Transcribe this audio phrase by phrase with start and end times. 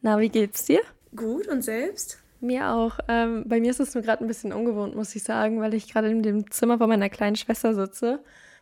[0.00, 0.80] Na, wie geht's dir?
[1.16, 2.18] Gut und selbst?
[2.40, 3.00] Mir auch.
[3.08, 5.92] Ähm, bei mir ist es nur gerade ein bisschen ungewohnt, muss ich sagen, weil ich
[5.92, 8.20] gerade in dem Zimmer von meiner kleinen Schwester sitze,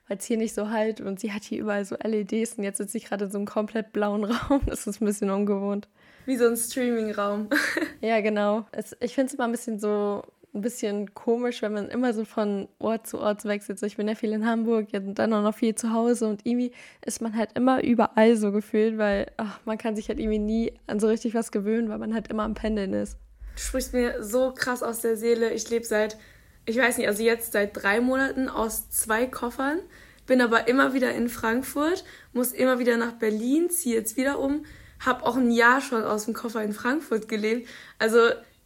[0.09, 2.79] weil es hier nicht so halt und sie hat hier überall so LEDs und jetzt
[2.79, 4.63] sitze ich gerade in so einem komplett blauen Raum.
[4.67, 5.89] Das ist ein bisschen ungewohnt.
[6.25, 7.51] Wie so ein Streaming-Raum.
[8.01, 8.65] ja, genau.
[8.73, 10.23] Es, ich finde es immer ein bisschen so
[10.57, 13.79] ein bisschen komisch, wenn man immer so von Ort zu Ort wechselt.
[13.79, 16.45] So, ich bin ja viel in Hamburg, ja, dann auch noch viel zu Hause und
[16.45, 16.73] irgendwie
[17.05, 20.73] ist man halt immer überall so gefühlt, weil ach, man kann sich halt irgendwie nie
[20.87, 23.19] an so richtig was gewöhnen, weil man halt immer am Pendeln ist.
[23.55, 25.51] Du sprichst mir so krass aus der Seele.
[25.53, 26.19] Ich lebe seit,
[26.65, 29.79] ich weiß nicht, also jetzt seit drei Monaten aus zwei Koffern,
[30.27, 34.65] bin aber immer wieder in Frankfurt, muss immer wieder nach Berlin, ziehe jetzt wieder um,
[35.01, 37.69] habe auch ein Jahr schon aus dem Koffer in Frankfurt gelebt.
[37.99, 38.19] Also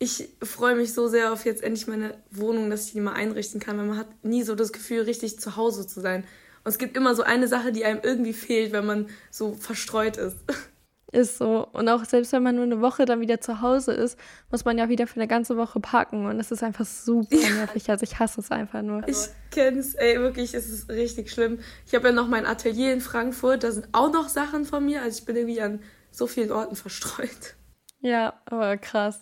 [0.03, 3.61] ich freue mich so sehr auf jetzt endlich meine Wohnung, dass ich die mal einrichten
[3.61, 6.25] kann, weil man hat nie so das Gefühl, richtig zu Hause zu sein.
[6.65, 10.17] Und es gibt immer so eine Sache, die einem irgendwie fehlt, wenn man so verstreut
[10.17, 10.39] ist.
[11.13, 11.67] Ist so.
[11.73, 14.17] Und auch selbst wenn man nur eine Woche dann wieder zu Hause ist,
[14.53, 16.27] muss man ja wieder für eine ganze Woche packen.
[16.27, 17.51] Und es ist einfach super ja.
[17.51, 17.91] nervig.
[17.91, 19.03] Also ich hasse es einfach nur.
[19.09, 21.59] Ich kenn's, ey, wirklich, es ist richtig schlimm.
[21.85, 25.03] Ich habe ja noch mein Atelier in Frankfurt, da sind auch noch Sachen von mir.
[25.03, 25.81] Also ich bin irgendwie an
[26.13, 27.57] so vielen Orten verstreut.
[27.99, 29.21] Ja, aber krass.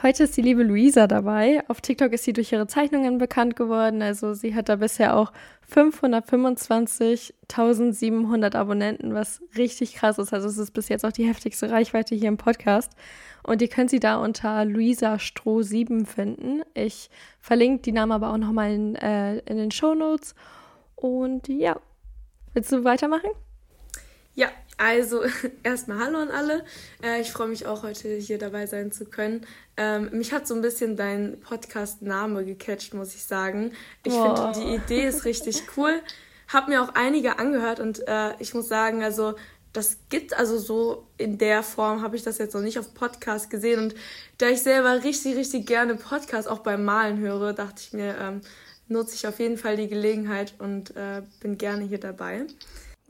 [0.00, 1.64] Heute ist die liebe Luisa dabei.
[1.66, 4.00] Auf TikTok ist sie durch ihre Zeichnungen bekannt geworden.
[4.00, 5.32] Also sie hat da bisher auch
[5.72, 10.32] 525.700 Abonnenten, was richtig krass ist.
[10.32, 12.92] Also es ist bis jetzt auch die heftigste Reichweite hier im Podcast.
[13.42, 16.62] Und ihr könnt sie da unter Luisa Stroh 7 finden.
[16.74, 20.36] Ich verlinke die Namen aber auch nochmal in, äh, in den Show Notes.
[20.94, 21.76] Und ja,
[22.54, 23.30] willst du weitermachen?
[24.34, 25.22] Ja, also
[25.62, 26.64] erstmal Hallo an alle.
[27.02, 29.46] Äh, ich freue mich auch heute hier dabei sein zu können.
[29.76, 33.72] Ähm, mich hat so ein bisschen dein Podcast-Name gecatcht, muss ich sagen.
[34.04, 36.00] Ich finde die Idee ist richtig cool.
[36.46, 39.34] Hab mir auch einige angehört und äh, ich muss sagen, also
[39.74, 43.50] das gibt also so in der Form habe ich das jetzt noch nicht auf Podcast
[43.50, 43.94] gesehen und
[44.38, 48.40] da ich selber richtig richtig gerne Podcast auch beim Malen höre, dachte ich mir ähm,
[48.88, 52.46] nutze ich auf jeden Fall die Gelegenheit und äh, bin gerne hier dabei.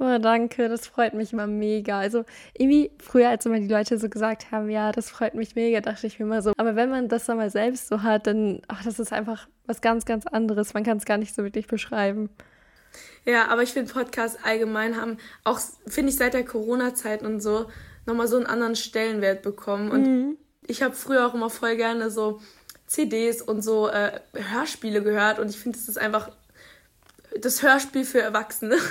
[0.00, 1.98] Oh, danke, das freut mich immer mega.
[1.98, 2.24] Also
[2.56, 6.06] irgendwie früher, als immer die Leute so gesagt haben, ja, das freut mich mega, dachte
[6.06, 6.52] ich mir immer so.
[6.56, 9.80] Aber wenn man das dann mal selbst so hat, dann, ach, das ist einfach was
[9.80, 10.72] ganz, ganz anderes.
[10.72, 12.30] Man kann es gar nicht so wirklich beschreiben.
[13.24, 17.66] Ja, aber ich finde Podcasts allgemein haben auch, finde ich, seit der Corona-Zeit und so
[18.06, 19.90] nochmal so einen anderen Stellenwert bekommen.
[19.90, 20.36] Und mhm.
[20.66, 22.40] ich habe früher auch immer voll gerne so
[22.86, 26.30] CDs und so äh, Hörspiele gehört und ich finde, das ist einfach
[27.38, 28.76] das Hörspiel für Erwachsene.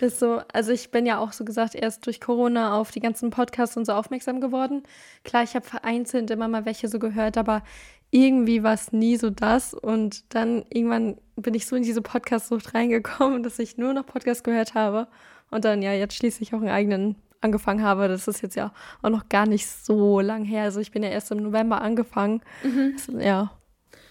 [0.00, 3.30] Ist so, also ich bin ja auch so gesagt erst durch Corona auf die ganzen
[3.30, 4.82] Podcasts und so aufmerksam geworden.
[5.24, 7.62] Klar, ich habe vereinzelt immer mal welche so gehört, aber
[8.10, 9.74] irgendwie war es nie so das.
[9.74, 14.44] Und dann irgendwann bin ich so in diese Podcast-Sucht reingekommen, dass ich nur noch Podcasts
[14.44, 15.08] gehört habe.
[15.50, 18.08] Und dann ja jetzt schließlich auch einen eigenen angefangen habe.
[18.08, 20.64] Das ist jetzt ja auch noch gar nicht so lang her.
[20.64, 22.40] Also ich bin ja erst im November angefangen.
[22.62, 23.20] Mhm.
[23.20, 23.52] Ja,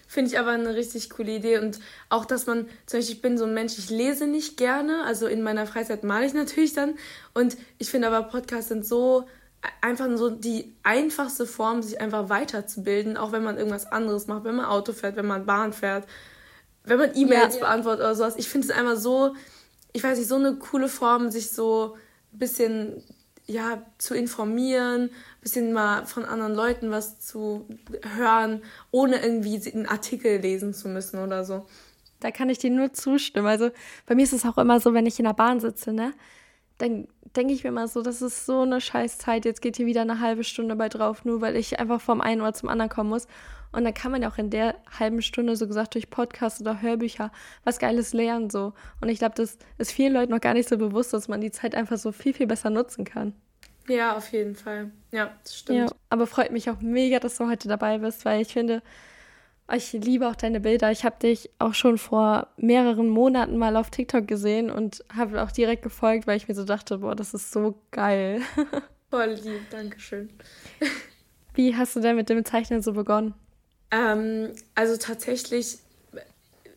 [0.06, 1.58] Finde ich aber eine richtig coole Idee.
[1.58, 5.04] Und auch, dass man, zum Beispiel, ich bin so ein Mensch, ich lese nicht gerne.
[5.04, 6.94] Also in meiner Freizeit male ich natürlich dann.
[7.32, 9.26] Und ich finde aber, Podcasts sind so
[9.80, 14.56] einfach so die einfachste Form, sich einfach weiterzubilden, auch wenn man irgendwas anderes macht, wenn
[14.56, 16.06] man Auto fährt, wenn man Bahn fährt,
[16.84, 18.34] wenn man E-Mails ja, beantwortet oder sowas.
[18.36, 19.34] Ich finde es einfach so,
[19.92, 21.96] ich weiß nicht, so eine coole Form, sich so
[22.32, 23.02] ein bisschen
[23.46, 25.10] ja, zu informieren,
[25.42, 27.66] bisschen mal von anderen Leuten was zu
[28.16, 31.66] hören, ohne irgendwie einen Artikel lesen zu müssen oder so.
[32.20, 33.46] Da kann ich dir nur zustimmen.
[33.46, 33.70] Also
[34.06, 36.14] bei mir ist es auch immer so, wenn ich in der Bahn sitze, ne,
[36.78, 39.86] dann denke ich mir immer so, das ist so eine scheiß Zeit, jetzt geht hier
[39.86, 42.90] wieder eine halbe Stunde bei drauf, nur weil ich einfach vom einen Ort zum anderen
[42.90, 43.26] kommen muss.
[43.72, 46.80] Und dann kann man ja auch in der halben Stunde, so gesagt, durch Podcasts oder
[46.80, 47.32] Hörbücher
[47.64, 48.72] was Geiles lernen, so.
[49.00, 51.50] Und ich glaube, das ist vielen Leuten noch gar nicht so bewusst, dass man die
[51.50, 53.34] Zeit einfach so viel, viel besser nutzen kann.
[53.88, 54.92] Ja, auf jeden Fall.
[55.10, 55.90] Ja, das stimmt.
[55.90, 58.80] Ja, aber freut mich auch mega, dass du heute dabei bist, weil ich finde,
[59.72, 60.90] ich liebe auch deine Bilder.
[60.90, 65.50] Ich habe dich auch schon vor mehreren Monaten mal auf TikTok gesehen und habe auch
[65.50, 68.42] direkt gefolgt, weil ich mir so dachte, boah, das ist so geil.
[69.10, 70.28] Voll lieb, danke schön.
[71.54, 73.34] Wie hast du denn mit dem Zeichnen so begonnen?
[73.90, 75.78] Ähm, also tatsächlich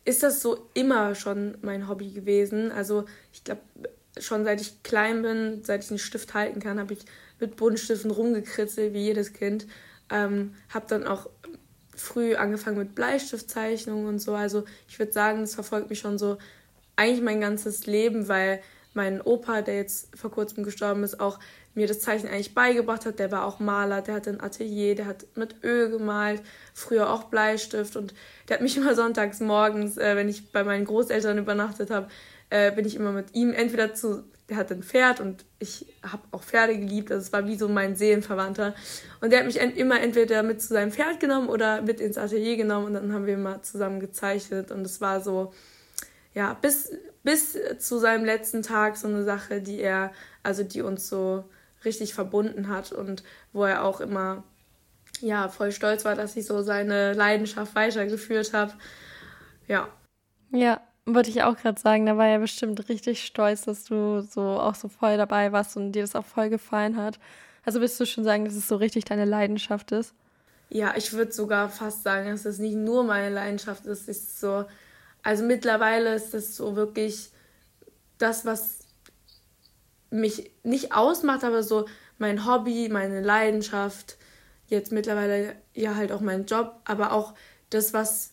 [0.04, 2.72] ist das so immer schon mein Hobby gewesen.
[2.72, 3.60] Also ich glaube,
[4.18, 7.00] schon seit ich klein bin, seit ich einen Stift halten kann, habe ich
[7.40, 9.66] mit Buntstiften rumgekritzelt, wie jedes Kind.
[10.10, 11.28] Ähm, habe dann auch
[11.98, 14.34] früh angefangen mit Bleistiftzeichnungen und so.
[14.34, 16.38] Also ich würde sagen, das verfolgt mich schon so
[16.96, 18.60] eigentlich mein ganzes Leben, weil
[18.94, 21.38] mein Opa, der jetzt vor kurzem gestorben ist, auch
[21.74, 23.18] mir das Zeichnen eigentlich beigebracht hat.
[23.18, 26.42] Der war auch Maler, der hatte ein Atelier, der hat mit Öl gemalt,
[26.74, 28.14] früher auch Bleistift und
[28.48, 32.08] der hat mich immer sonntags morgens, äh, wenn ich bei meinen Großeltern übernachtet habe,
[32.50, 36.22] äh, bin ich immer mit ihm entweder zu der hat ein Pferd und ich habe
[36.30, 37.12] auch Pferde geliebt.
[37.12, 38.74] Also es war wie so mein Seelenverwandter.
[39.20, 42.56] Und der hat mich immer entweder mit zu seinem Pferd genommen oder mit ins Atelier
[42.56, 44.70] genommen und dann haben wir mal zusammen gezeichnet.
[44.70, 45.52] Und es war so,
[46.32, 46.90] ja, bis,
[47.22, 50.12] bis zu seinem letzten Tag so eine Sache, die er,
[50.42, 51.44] also die uns so
[51.84, 53.22] richtig verbunden hat und
[53.52, 54.44] wo er auch immer,
[55.20, 58.72] ja, voll stolz war, dass ich so seine Leidenschaft weitergeführt habe.
[59.66, 59.88] Ja.
[60.50, 60.80] Ja,
[61.14, 64.74] wollte ich auch gerade sagen, da war er bestimmt richtig stolz, dass du so auch
[64.74, 67.18] so voll dabei warst und dir das auch voll gefallen hat.
[67.64, 70.14] Also willst du schon sagen, dass es so richtig deine Leidenschaft ist?
[70.70, 74.02] Ja, ich würde sogar fast sagen, dass es nicht nur meine Leidenschaft ist.
[74.02, 74.64] Es ist so,
[75.22, 77.30] also mittlerweile ist es so wirklich
[78.18, 78.80] das, was
[80.10, 81.86] mich nicht ausmacht, aber so
[82.18, 84.16] mein Hobby, meine Leidenschaft,
[84.66, 87.34] jetzt mittlerweile ja halt auch mein Job, aber auch
[87.70, 88.32] das, was,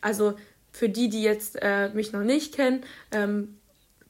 [0.00, 0.34] also
[0.72, 2.82] für die, die jetzt äh, mich noch nicht kennen,
[3.12, 3.58] ähm,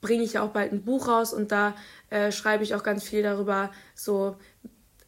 [0.01, 1.75] bringe ich ja auch bald ein Buch raus und da
[2.11, 4.37] äh, schreibe ich auch ganz viel darüber, so,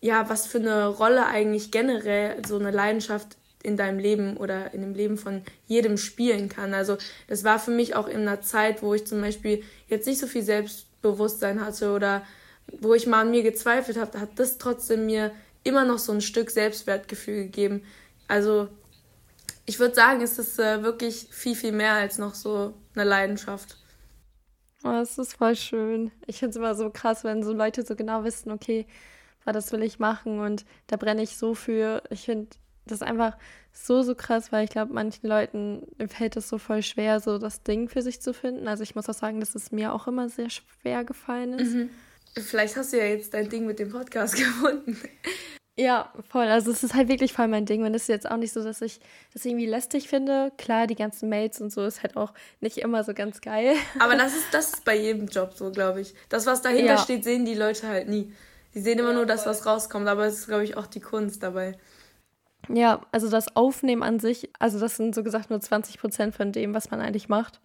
[0.00, 4.82] ja, was für eine Rolle eigentlich generell so eine Leidenschaft in deinem Leben oder in
[4.82, 6.74] dem Leben von jedem spielen kann.
[6.74, 6.98] Also
[7.28, 10.26] das war für mich auch in einer Zeit, wo ich zum Beispiel jetzt nicht so
[10.26, 12.22] viel Selbstbewusstsein hatte oder
[12.80, 15.32] wo ich mal an mir gezweifelt habe, hat das trotzdem mir
[15.64, 17.82] immer noch so ein Stück Selbstwertgefühl gegeben.
[18.28, 18.68] Also
[19.66, 23.76] ich würde sagen, es ist äh, wirklich viel, viel mehr als noch so eine Leidenschaft.
[24.84, 26.10] Oh, es ist voll schön.
[26.26, 28.86] Ich finde es immer so krass, wenn so Leute so genau wissen, okay,
[29.46, 32.02] das will ich machen und da brenne ich so für.
[32.10, 32.48] Ich finde
[32.86, 33.36] das einfach
[33.72, 37.62] so, so krass, weil ich glaube, manchen Leuten fällt es so voll schwer, so das
[37.62, 38.68] Ding für sich zu finden.
[38.68, 41.74] Also ich muss auch sagen, dass es mir auch immer sehr schwer gefallen ist.
[41.74, 41.90] Mhm.
[42.36, 44.98] Vielleicht hast du ja jetzt dein Ding mit dem Podcast gefunden.
[45.76, 46.44] Ja, voll.
[46.44, 47.84] Also es ist halt wirklich voll mein Ding.
[47.84, 49.00] Und es ist jetzt auch nicht so, dass ich
[49.32, 50.52] das irgendwie lästig finde.
[50.56, 53.74] Klar, die ganzen Mails und so ist halt auch nicht immer so ganz geil.
[53.98, 56.14] Aber das ist, das ist bei jedem Job so, glaube ich.
[56.28, 56.98] Das, was dahinter ja.
[56.98, 58.32] steht, sehen die Leute halt nie.
[58.74, 60.06] Die sehen immer ja, nur das, was rauskommt.
[60.06, 61.76] Aber es ist, glaube ich, auch die Kunst dabei.
[62.68, 66.52] Ja, also das Aufnehmen an sich, also das sind so gesagt nur 20 Prozent von
[66.52, 67.60] dem, was man eigentlich macht.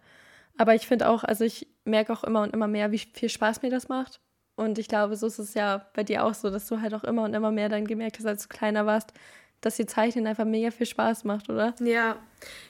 [0.58, 3.62] Aber ich finde auch, also ich merke auch immer und immer mehr, wie viel Spaß
[3.62, 4.20] mir das macht.
[4.60, 7.02] Und ich glaube, so ist es ja bei dir auch so, dass du halt auch
[7.02, 9.14] immer und immer mehr dann gemerkt hast, als du kleiner warst,
[9.62, 11.74] dass die Zeichnen einfach mega viel Spaß macht, oder?
[11.80, 12.18] Ja,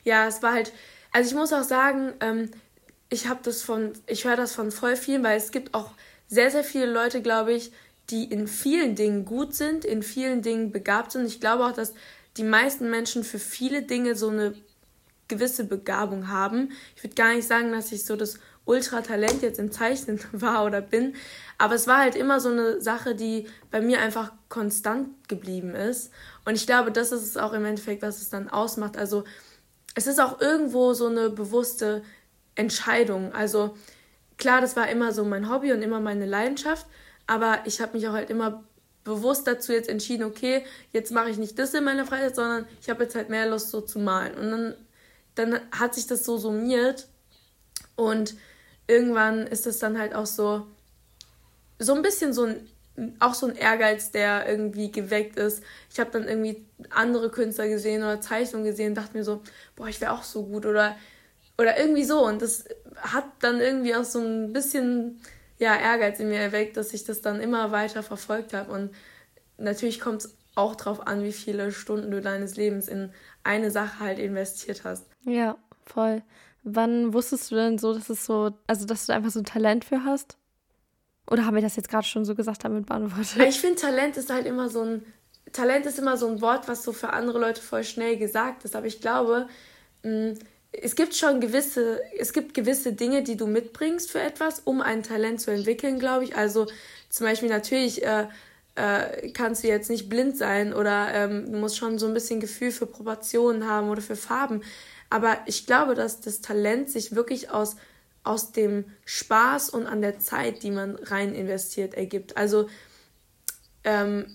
[0.04, 0.72] ja, es war halt,
[1.10, 2.52] also ich muss auch sagen, ähm,
[3.08, 5.90] ich habe das von, ich höre das von voll vielen, weil es gibt auch
[6.28, 7.72] sehr, sehr viele Leute, glaube ich,
[8.10, 11.26] die in vielen Dingen gut sind, in vielen Dingen begabt sind.
[11.26, 11.94] Ich glaube auch, dass
[12.36, 14.54] die meisten Menschen für viele Dinge so eine
[15.26, 16.70] gewisse Begabung haben.
[16.94, 18.38] Ich würde gar nicht sagen, dass ich so das
[18.70, 21.14] Ultratalent jetzt im Zeichnen war oder bin,
[21.58, 26.10] aber es war halt immer so eine Sache, die bei mir einfach konstant geblieben ist.
[26.44, 28.96] Und ich glaube, das ist es auch im Endeffekt, was es dann ausmacht.
[28.96, 29.24] Also
[29.94, 32.02] es ist auch irgendwo so eine bewusste
[32.54, 33.34] Entscheidung.
[33.34, 33.76] Also
[34.36, 36.86] klar, das war immer so mein Hobby und immer meine Leidenschaft,
[37.26, 38.64] aber ich habe mich auch halt immer
[39.04, 42.88] bewusst dazu jetzt entschieden, okay, jetzt mache ich nicht das in meiner Freizeit, sondern ich
[42.88, 44.34] habe jetzt halt mehr Lust so zu malen.
[44.34, 44.74] Und dann,
[45.34, 47.08] dann hat sich das so summiert
[47.96, 48.34] und
[48.90, 50.66] irgendwann ist es dann halt auch so,
[51.78, 52.68] so ein bisschen so ein
[53.18, 55.62] auch so ein Ehrgeiz, der irgendwie geweckt ist.
[55.90, 59.42] Ich habe dann irgendwie andere Künstler gesehen oder Zeichnungen gesehen und dachte mir so,
[59.76, 60.96] boah, ich wäre auch so gut oder
[61.56, 62.64] oder irgendwie so und das
[62.96, 65.20] hat dann irgendwie auch so ein bisschen
[65.58, 68.90] ja Ehrgeiz in mir erweckt, dass ich das dann immer weiter verfolgt habe und
[69.58, 73.12] natürlich kommt es auch darauf an, wie viele Stunden du deines Lebens in
[73.44, 75.06] eine Sache halt investiert hast.
[75.24, 76.22] Ja, voll.
[76.62, 79.84] Wann wusstest du denn so, dass es so, also dass du einfach so ein Talent
[79.84, 80.36] für hast?
[81.30, 83.36] Oder haben wir das jetzt gerade schon so gesagt damit beantwortet?
[83.48, 85.02] Ich finde, Talent ist halt immer so ein.
[85.52, 88.76] Talent ist immer so ein Wort, was so für andere Leute voll schnell gesagt ist.
[88.76, 89.48] Aber ich glaube,
[90.04, 90.32] mm,
[90.72, 95.02] es gibt schon gewisse, es gibt gewisse Dinge, die du mitbringst für etwas, um ein
[95.02, 96.36] Talent zu entwickeln, glaube ich.
[96.36, 96.66] Also
[97.08, 98.28] zum Beispiel natürlich äh,
[98.76, 102.40] äh, kannst du jetzt nicht blind sein oder ähm, du musst schon so ein bisschen
[102.40, 104.62] Gefühl für Proportionen haben oder für Farben.
[105.10, 107.76] Aber ich glaube, dass das Talent sich wirklich aus
[108.22, 112.36] aus dem Spaß und an der Zeit, die man rein investiert, ergibt.
[112.36, 112.68] Also
[113.82, 114.26] ähm,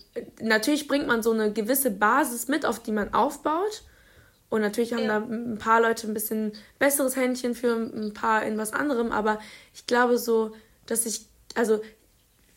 [0.41, 3.83] natürlich bringt man so eine gewisse Basis mit, auf die man aufbaut.
[4.49, 5.19] Und natürlich haben ja.
[5.19, 9.11] da ein paar Leute ein bisschen besseres Händchen für ein paar in was anderem.
[9.11, 9.39] Aber
[9.73, 10.55] ich glaube so,
[10.87, 11.81] dass ich, also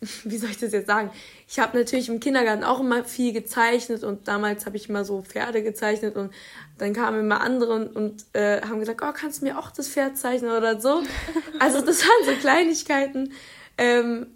[0.25, 1.11] wie soll ich das jetzt sagen?
[1.49, 5.23] Ich habe natürlich im Kindergarten auch immer viel gezeichnet und damals habe ich immer so
[5.23, 6.33] Pferde gezeichnet und
[6.79, 9.89] dann kamen immer andere und, und äh, haben gesagt, oh, kannst du mir auch das
[9.89, 11.03] Pferd zeichnen oder so?
[11.61, 13.33] Also das waren so Kleinigkeiten,
[13.77, 14.29] ähm,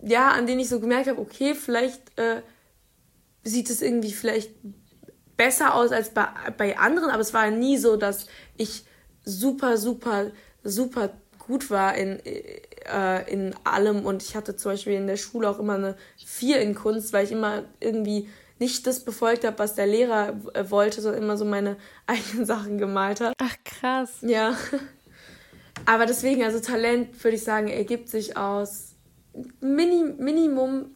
[0.00, 2.40] ja, an denen ich so gemerkt habe, okay, vielleicht äh,
[3.42, 4.50] sieht es irgendwie vielleicht
[5.36, 8.84] besser aus als bei, bei anderen, aber es war nie so, dass ich
[9.24, 10.30] super, super,
[10.62, 12.20] super gut war in,
[12.92, 16.60] äh, in allem und ich hatte zum Beispiel in der Schule auch immer eine 4
[16.60, 21.00] in Kunst, weil ich immer irgendwie nicht das befolgt habe, was der Lehrer äh, wollte,
[21.00, 21.76] sondern immer so meine
[22.06, 23.34] eigenen Sachen gemalt habe.
[23.38, 24.18] Ach krass.
[24.22, 24.56] Ja.
[25.86, 28.94] Aber deswegen, also Talent, würde ich sagen, ergibt sich aus
[29.60, 30.94] Mini Minimum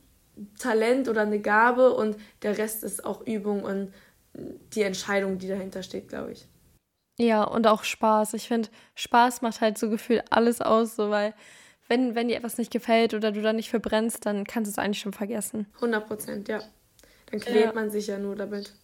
[0.59, 3.93] Talent oder eine Gabe und der Rest ist auch Übung und
[4.73, 6.47] die Entscheidung, die dahinter steht, glaube ich.
[7.19, 8.35] Ja, und auch Spaß.
[8.35, 11.35] Ich finde, Spaß macht halt so gefühlt alles aus, so weil
[11.89, 14.79] wenn, wenn dir etwas nicht gefällt oder du da nicht verbrennst, dann kannst du es
[14.79, 15.67] eigentlich schon vergessen.
[15.77, 16.61] 100 Prozent, ja.
[17.31, 17.73] Dann quält ja.
[17.73, 18.75] man sich ja nur damit.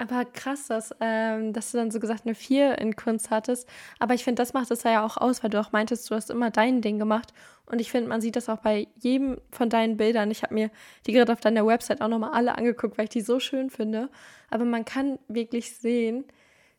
[0.00, 3.68] Aber krass, dass, ähm, dass du dann so gesagt eine 4 in Kunst hattest.
[3.98, 6.30] Aber ich finde, das macht es ja auch aus, weil du auch meintest, du hast
[6.30, 7.34] immer dein Ding gemacht.
[7.66, 10.30] Und ich finde, man sieht das auch bei jedem von deinen Bildern.
[10.30, 10.70] Ich habe mir
[11.06, 14.08] die gerade auf deiner Website auch nochmal alle angeguckt, weil ich die so schön finde.
[14.50, 16.24] Aber man kann wirklich sehen,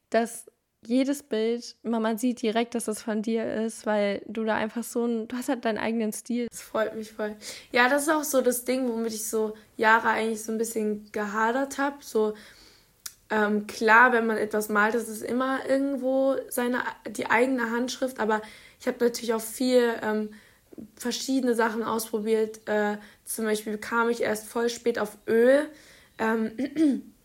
[0.10, 0.50] dass
[0.86, 5.06] jedes Bild, man sieht direkt, dass es von dir ist, weil du da einfach so
[5.06, 6.48] ein, du hast halt deinen eigenen Stil.
[6.50, 7.36] Das freut mich voll.
[7.72, 11.12] Ja, das ist auch so das Ding, womit ich so Jahre eigentlich so ein bisschen
[11.12, 11.98] gehadert habe.
[12.00, 12.34] So,
[13.30, 18.42] ähm, klar, wenn man etwas malt, ist es immer irgendwo seine, die eigene Handschrift, aber
[18.80, 20.30] ich habe natürlich auch viel ähm,
[20.96, 22.62] verschiedene Sachen ausprobiert.
[22.68, 25.68] Äh, zum Beispiel kam ich erst voll spät auf Öl.
[26.18, 27.04] Ähm,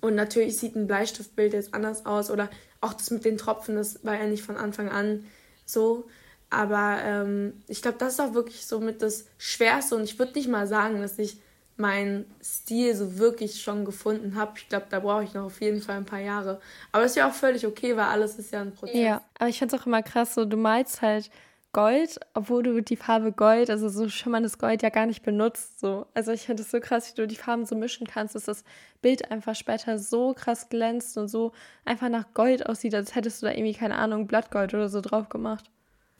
[0.00, 2.48] und natürlich sieht ein Bleistiftbild jetzt anders aus oder
[2.80, 5.24] auch das mit den Tropfen, das war ja nicht von Anfang an
[5.64, 6.06] so.
[6.48, 10.34] Aber ähm, ich glaube, das ist auch wirklich so mit das Schwerste und ich würde
[10.34, 11.38] nicht mal sagen, dass ich
[11.76, 14.52] meinen Stil so wirklich schon gefunden habe.
[14.56, 16.60] Ich glaube, da brauche ich noch auf jeden Fall ein paar Jahre.
[16.92, 18.96] Aber ist ja auch völlig okay, weil alles ist ja ein Prozess.
[18.96, 21.30] Ja, aber ich finde es auch immer krass, so du malst halt
[21.76, 25.78] Gold, obwohl du die Farbe Gold, also so schimmerndes Gold ja gar nicht benutzt.
[25.78, 26.06] So.
[26.14, 28.64] Also ich finde es so krass, wie du die Farben so mischen kannst, dass das
[29.02, 31.52] Bild einfach später so krass glänzt und so
[31.84, 35.28] einfach nach Gold aussieht, als hättest du da irgendwie, keine Ahnung, Blattgold oder so drauf
[35.28, 35.66] gemacht.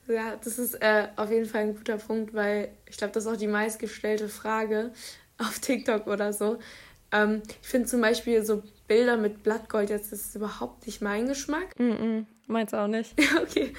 [0.07, 3.31] Ja, das ist äh, auf jeden Fall ein guter Punkt, weil ich glaube, das ist
[3.31, 4.91] auch die meistgestellte Frage
[5.39, 6.59] auf TikTok oder so.
[7.11, 11.79] Ähm, ich finde zum Beispiel so Bilder mit Blattgold jetzt ist überhaupt nicht mein Geschmack.
[11.79, 13.13] Mm, -mm meins auch nicht.
[13.41, 13.73] okay.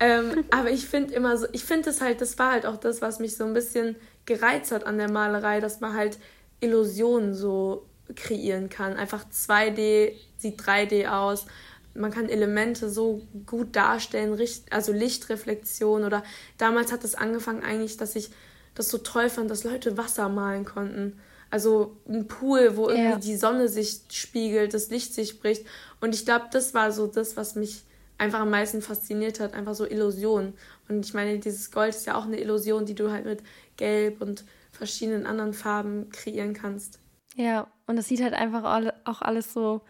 [0.00, 3.00] Ähm, aber ich finde immer so, ich finde es halt, das war halt auch das,
[3.00, 3.96] was mich so ein bisschen
[4.26, 6.18] gereizt hat an der Malerei, dass man halt
[6.60, 8.94] Illusionen so kreieren kann.
[8.94, 11.46] Einfach 2D sieht 3D aus.
[11.94, 14.38] Man kann Elemente so gut darstellen,
[14.70, 16.22] also Lichtreflexion oder
[16.58, 18.30] damals hat es angefangen eigentlich, dass ich
[18.74, 21.18] das so toll fand, dass Leute Wasser malen konnten.
[21.50, 23.18] Also ein Pool, wo irgendwie ja.
[23.18, 25.66] die Sonne sich spiegelt, das Licht sich bricht.
[26.00, 27.82] Und ich glaube, das war so das, was mich
[28.18, 30.54] einfach am meisten fasziniert hat, einfach so Illusionen.
[30.88, 33.42] Und ich meine, dieses Gold ist ja auch eine Illusion, die du halt mit
[33.76, 36.98] Gelb und verschiedenen anderen Farben kreieren kannst.
[37.36, 39.82] Ja, und es sieht halt einfach auch alles so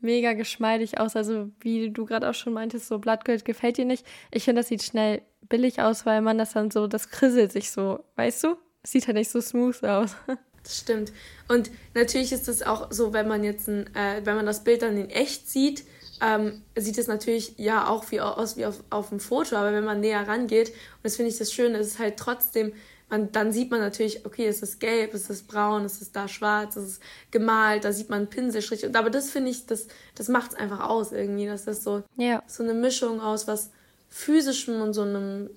[0.00, 1.16] mega geschmeidig aus.
[1.16, 4.04] Also wie du gerade auch schon meintest, so Blattgold gefällt dir nicht.
[4.30, 7.70] Ich finde, das sieht schnell billig aus, weil man das dann so, das krisselt sich
[7.70, 8.56] so, weißt du?
[8.82, 10.16] Es sieht halt nicht so smooth aus.
[10.64, 11.12] Das stimmt.
[11.46, 14.82] Und natürlich ist es auch so, wenn man jetzt ein, äh, wenn man das Bild
[14.82, 15.84] dann in echt sieht,
[16.20, 19.84] ähm, sieht es natürlich ja auch wie aus wie auf, auf dem Foto, aber wenn
[19.84, 22.72] man näher rangeht, und das finde ich das Schöne, ist es halt trotzdem,
[23.10, 26.28] man, dann sieht man natürlich, okay, es ist gelb, es ist braun, es ist da
[26.28, 28.84] schwarz, es ist gemalt, da sieht man einen Pinselstrich.
[28.84, 32.02] Und, aber das finde ich, das, das macht es einfach aus irgendwie, dass das so,
[32.16, 32.42] ja.
[32.46, 33.70] so eine Mischung aus was
[34.10, 35.50] Physischem und so einem,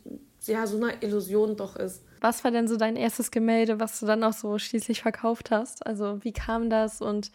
[0.45, 2.03] ja, so einer Illusion doch ist.
[2.21, 5.85] Was war denn so dein erstes Gemälde, was du dann auch so schließlich verkauft hast?
[5.85, 7.31] Also wie kam das und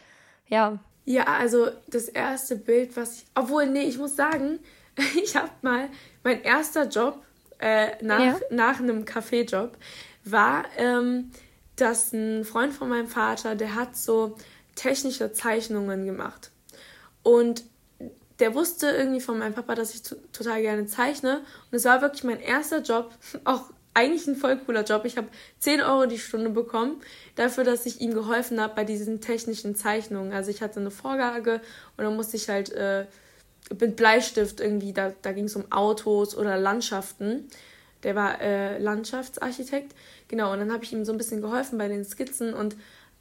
[0.48, 3.26] ja, ja, also das erste Bild, was ich.
[3.34, 4.58] Obwohl, nee, ich muss sagen,
[5.22, 5.88] ich habe mal
[6.22, 7.22] mein erster Job
[7.58, 8.40] äh, nach, ja.
[8.50, 9.78] nach einem Kaffeejob
[10.24, 11.30] war, ähm,
[11.76, 14.36] dass ein Freund von meinem Vater, der hat so
[14.74, 16.50] technische Zeichnungen gemacht.
[17.22, 17.64] Und
[18.40, 21.38] der wusste irgendwie von meinem Papa, dass ich total gerne zeichne.
[21.70, 23.12] Und es war wirklich mein erster Job,
[23.44, 25.04] auch eigentlich ein voll cooler Job.
[25.06, 25.28] Ich habe
[25.60, 27.00] 10 Euro die Stunde bekommen
[27.34, 30.32] dafür, dass ich ihm geholfen habe bei diesen technischen Zeichnungen.
[30.32, 31.62] Also ich hatte eine Vorlage
[31.96, 33.06] und dann musste ich halt äh,
[33.80, 37.48] mit Bleistift irgendwie, da, da ging es um Autos oder Landschaften.
[38.02, 39.94] Der war äh, Landschaftsarchitekt.
[40.28, 42.76] Genau, und dann habe ich ihm so ein bisschen geholfen bei den Skizzen und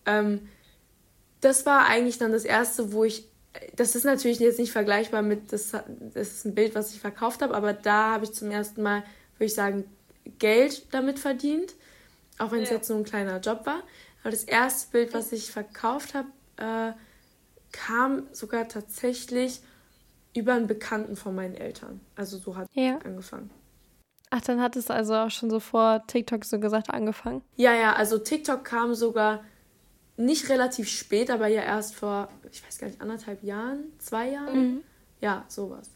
[0.06, 0.50] ähm,
[1.40, 3.30] das war eigentlich dann das erste, wo ich
[3.78, 7.42] das ist natürlich jetzt nicht vergleichbar mit, das, das ist ein Bild, was ich verkauft
[7.42, 9.04] habe, aber da habe ich zum ersten Mal,
[9.38, 9.86] würde ich sagen,
[10.40, 11.74] Geld damit verdient,
[12.40, 12.76] auch wenn es ja.
[12.76, 13.84] jetzt so ein kleiner Job war.
[14.22, 16.28] Aber das erste Bild, was ich verkauft habe,
[16.58, 16.94] äh,
[17.72, 19.62] kam sogar tatsächlich
[20.36, 22.02] über einen Bekannten von meinen Eltern.
[22.16, 22.98] Also so hat ja.
[23.00, 23.50] angefangen.
[24.32, 27.42] Ach, dann hat es also auch schon so vor TikTok so gesagt angefangen?
[27.56, 29.44] Ja, ja, also TikTok kam sogar
[30.18, 34.58] nicht relativ spät, aber ja erst vor, ich weiß gar nicht, anderthalb Jahren, zwei Jahren.
[34.58, 34.84] Mhm.
[35.22, 35.90] Ja, sowas.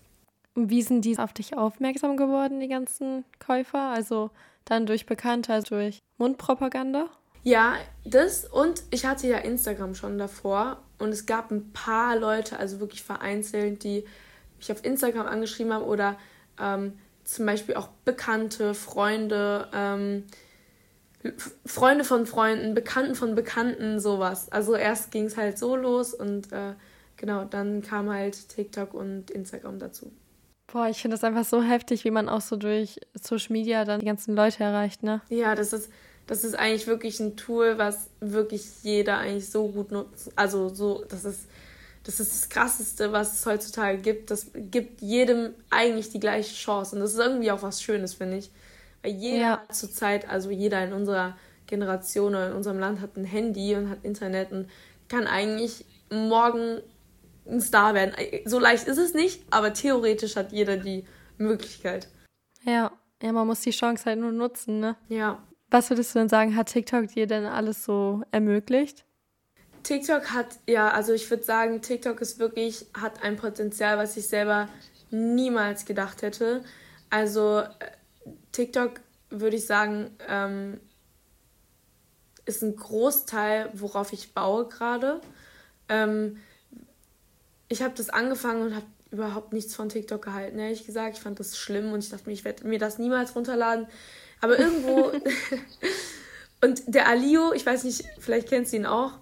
[0.68, 3.92] Wie sind die auf dich aufmerksam geworden, die ganzen Käufer?
[3.92, 4.32] Also
[4.66, 7.08] dann durch Bekannte, also durch Mundpropaganda?
[7.44, 12.60] Ja, das und ich hatte ja Instagram schon davor und es gab ein paar Leute,
[12.60, 14.06] also wirklich vereinzelt, die
[14.58, 16.18] mich auf Instagram angeschrieben haben oder
[16.60, 20.26] ähm, zum Beispiel auch Bekannte, Freunde, ähm,
[21.66, 24.52] Freunde von Freunden, Bekannten von Bekannten, sowas.
[24.52, 26.74] Also erst ging es halt so los und äh,
[27.18, 30.12] genau, dann kam halt TikTok und Instagram dazu.
[30.72, 34.00] Boah, ich finde das einfach so heftig, wie man auch so durch Social Media dann
[34.00, 35.22] die ganzen Leute erreicht, ne?
[35.30, 35.90] Ja, das ist,
[36.28, 40.32] das ist eigentlich wirklich ein Tool, was wirklich jeder eigentlich so gut nutzt.
[40.36, 41.48] Also so, das ist,
[42.04, 44.30] das ist das Krasseste, was es heutzutage gibt.
[44.30, 46.96] Das gibt jedem eigentlich die gleiche Chance.
[46.96, 48.52] Und das ist irgendwie auch was Schönes, finde ich.
[49.02, 49.64] Weil jeder ja.
[49.72, 51.36] zurzeit, also jeder in unserer
[51.66, 54.70] Generation oder in unserem Land hat ein Handy und hat Internet und
[55.08, 56.80] kann eigentlich morgen
[57.50, 58.14] ein Star werden.
[58.46, 61.06] So leicht ist es nicht, aber theoretisch hat jeder die
[61.38, 62.08] Möglichkeit.
[62.64, 62.92] Ja,
[63.22, 64.96] ja, man muss die Chance halt nur nutzen, ne?
[65.08, 65.44] Ja.
[65.70, 69.06] Was würdest du denn sagen, hat TikTok dir denn alles so ermöglicht?
[69.84, 74.28] TikTok hat, ja, also ich würde sagen, TikTok ist wirklich, hat ein Potenzial, was ich
[74.28, 74.68] selber
[75.10, 76.64] niemals gedacht hätte.
[77.10, 77.92] Also äh,
[78.52, 80.80] TikTok würde ich sagen, ähm,
[82.46, 85.22] ist ein Großteil, worauf ich baue gerade.
[85.88, 86.38] Ähm,
[87.70, 91.18] ich habe das angefangen und habe überhaupt nichts von TikTok gehalten, ehrlich gesagt.
[91.18, 93.88] Ich fand das schlimm und ich dachte mir, ich werde mir das niemals runterladen.
[94.42, 95.12] Aber irgendwo.
[96.62, 99.14] und der Alio, ich weiß nicht, vielleicht kennst du ihn auch.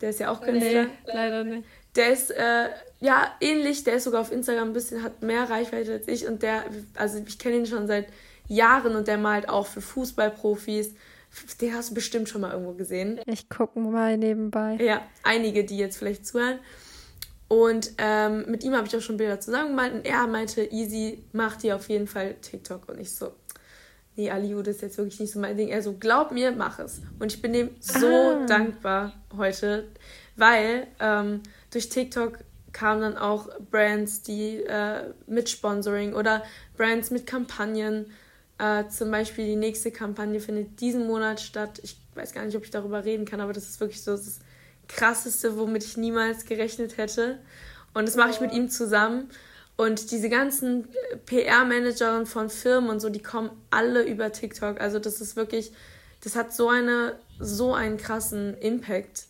[0.00, 0.84] Der ist ja auch Künstler.
[0.84, 1.66] Nee, leider nicht.
[1.94, 2.68] Der ist, äh,
[3.00, 3.84] ja, ähnlich.
[3.84, 6.26] Der ist sogar auf Instagram ein bisschen, hat mehr Reichweite als ich.
[6.26, 8.06] Und der, also ich kenne ihn schon seit
[8.48, 10.94] Jahren und der malt auch für Fußballprofis.
[11.60, 13.20] Den hast du bestimmt schon mal irgendwo gesehen.
[13.26, 14.76] Ich gucke mal nebenbei.
[14.80, 16.58] Ja, einige, die jetzt vielleicht zuhören.
[17.52, 21.56] Und ähm, mit ihm habe ich auch schon Bilder zusammengemalt und er meinte, easy, mach
[21.56, 22.88] dir auf jeden Fall TikTok.
[22.88, 23.34] Und ich so,
[24.16, 25.68] nee, Aliu, das ist jetzt wirklich nicht so mein Ding.
[25.68, 27.02] Er so, glaub mir, mach es.
[27.18, 28.46] Und ich bin dem so ah.
[28.46, 29.86] dankbar heute,
[30.34, 32.38] weil ähm, durch TikTok
[32.72, 36.44] kamen dann auch Brands, die äh, mit Sponsoring oder
[36.78, 38.06] Brands mit Kampagnen.
[38.56, 41.80] Äh, zum Beispiel die nächste Kampagne findet diesen Monat statt.
[41.82, 44.38] Ich weiß gar nicht, ob ich darüber reden kann, aber das ist wirklich so das
[44.96, 47.38] Krasseste, womit ich niemals gerechnet hätte.
[47.94, 49.28] Und das mache ich mit ihm zusammen.
[49.76, 50.88] Und diese ganzen
[51.26, 54.80] PR-Managerinnen von Firmen und so, die kommen alle über TikTok.
[54.80, 55.72] Also das ist wirklich,
[56.22, 59.24] das hat so eine, so einen krassen Impact,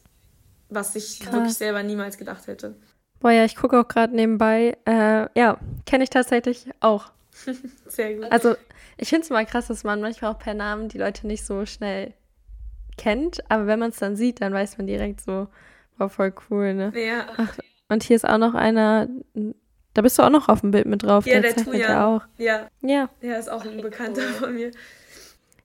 [0.69, 1.33] was ich Krass.
[1.33, 2.75] wirklich selber niemals gedacht hätte.
[3.21, 4.77] Boah, ja, ich gucke auch gerade nebenbei.
[4.85, 7.13] Äh, ja, kenne ich tatsächlich auch.
[7.87, 8.31] Sehr gut.
[8.31, 8.57] Also
[8.97, 11.65] ich finde es mal krass, dass man manchmal auch per Namen die Leute nicht so
[11.67, 12.15] schnell
[12.97, 15.49] kennt, aber wenn man es dann sieht, dann weiß man direkt so,
[15.99, 16.93] war voll cool, ne?
[16.95, 17.27] Ja.
[17.37, 19.09] Ach, und hier ist auch noch einer,
[19.95, 21.27] da bist du auch noch auf dem Bild mit drauf.
[21.27, 21.81] Ja, der, der Tujan.
[21.81, 22.23] Ja auch.
[22.39, 22.69] Ja.
[22.81, 23.11] Ja.
[23.21, 24.71] Der ist auch ein Bekannter von mir.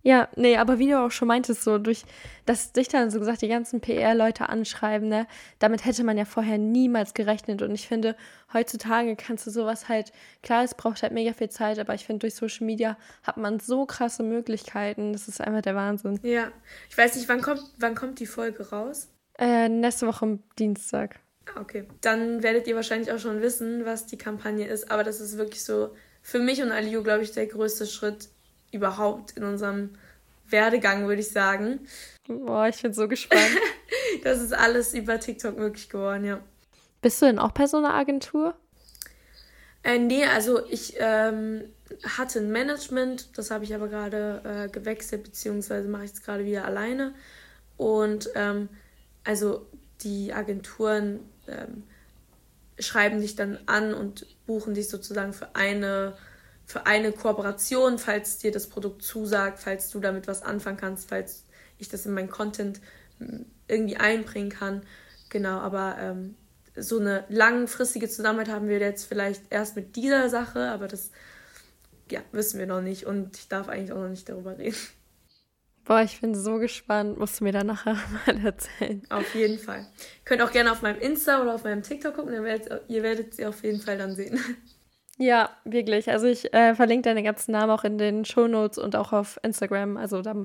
[0.04, 2.06] Ja, nee, aber wie du auch schon meintest, so durch,
[2.46, 5.28] dass dich dann so gesagt die ganzen PR-Leute anschreiben, ne,
[5.60, 7.62] damit hätte man ja vorher niemals gerechnet.
[7.62, 8.16] Und ich finde,
[8.54, 10.12] heutzutage kannst du sowas halt,
[10.44, 13.60] klar, es braucht halt mega viel Zeit, aber ich finde, durch Social Media hat man
[13.60, 15.14] so krasse Möglichkeiten.
[15.14, 16.20] Das ist einfach der Wahnsinn.
[16.24, 16.52] Ja.
[16.90, 19.10] Ich weiß nicht, wann kommt, wann kommt die Folge raus?
[19.38, 21.20] Äh, nächste Woche am Dienstag.
[21.54, 21.86] Ah, okay.
[22.02, 24.90] Dann werdet ihr wahrscheinlich auch schon wissen, was die Kampagne ist.
[24.92, 28.30] Aber das ist wirklich so für mich und Aliu, glaube ich, der größte Schritt
[28.78, 29.96] überhaupt in unserem
[30.50, 31.88] Werdegang, würde ich sagen.
[32.28, 33.58] Boah, ich bin so gespannt.
[34.24, 36.40] das ist alles über TikTok möglich geworden, ja.
[37.02, 38.56] Bist du denn auch bei so einer Agentur?
[39.84, 41.64] Äh, nee, also ich ähm,
[42.04, 46.44] hatte ein Management, das habe ich aber gerade äh, gewechselt, beziehungsweise mache ich es gerade
[46.46, 47.14] wieder alleine.
[47.78, 48.70] Und ähm,
[49.24, 49.68] also
[50.02, 51.84] die Agenturen ähm,
[52.80, 56.18] schreiben dich dann an und buchen dich sozusagen für eine,
[56.68, 61.46] für eine Kooperation, falls dir das Produkt zusagt, falls du damit was anfangen kannst, falls
[61.78, 62.82] ich das in meinen Content
[63.20, 64.84] hm, irgendwie einbringen kann.
[65.30, 66.36] Genau, aber ähm,
[66.76, 71.12] so eine langfristige Zusammenarbeit haben wir jetzt vielleicht erst mit dieser Sache, aber das
[72.12, 74.78] ja, wissen wir noch nicht und ich darf eigentlich auch noch nicht darüber reden.
[75.86, 77.18] Boah, ich bin so gespannt.
[77.18, 79.02] Musst du mir da nachher mal erzählen.
[79.10, 79.88] Auf jeden Fall.
[80.26, 83.36] Könnt auch gerne auf meinem Insta oder auf meinem TikTok gucken, dann werdet, ihr werdet
[83.36, 84.38] sie auf jeden Fall dann sehen.
[85.18, 86.10] Ja, wirklich.
[86.10, 89.98] Also ich äh, verlinke deine ganzen Namen auch in den Shownotes und auch auf Instagram.
[89.98, 90.36] Also da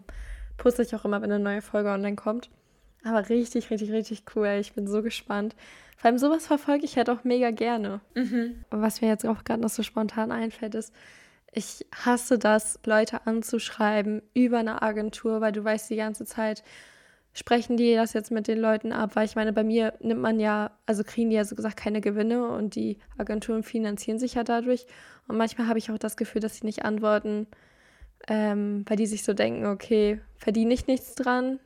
[0.57, 2.49] poste ich auch immer, wenn eine neue Folge online kommt.
[3.05, 4.49] Aber richtig, richtig, richtig cool.
[4.61, 5.55] Ich bin so gespannt.
[5.97, 8.01] Vor allem sowas verfolge ich halt auch mega gerne.
[8.15, 8.65] Mhm.
[8.71, 10.93] Was mir jetzt auch gerade noch so spontan einfällt, ist,
[11.53, 16.65] ich hasse das, Leute anzuschreiben über eine Agentur, weil du weißt die ganze Zeit,
[17.33, 19.13] sprechen die das jetzt mit den Leuten ab?
[19.15, 22.01] Weil ich meine, bei mir nimmt man ja, also kriegen die ja so gesagt keine
[22.01, 24.87] Gewinne und die Agenturen finanzieren sich ja dadurch.
[25.29, 27.47] Und manchmal habe ich auch das Gefühl, dass sie nicht antworten,
[28.29, 31.59] ähm, weil die sich so denken, okay, verdiene ich nichts dran,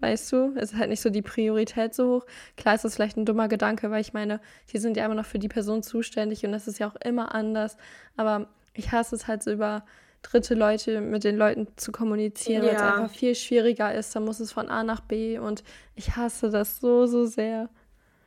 [0.00, 0.52] weißt du?
[0.56, 2.26] Es ist halt nicht so die Priorität so hoch.
[2.56, 4.40] Klar ist das vielleicht ein dummer Gedanke, weil ich meine,
[4.72, 7.34] die sind ja immer noch für die Person zuständig und das ist ja auch immer
[7.34, 7.76] anders.
[8.16, 9.84] Aber ich hasse es halt so über
[10.22, 12.68] dritte Leute mit den Leuten zu kommunizieren, ja.
[12.68, 14.14] weil es einfach viel schwieriger ist.
[14.14, 15.62] Da muss es von A nach B und
[15.94, 17.68] ich hasse das so, so sehr.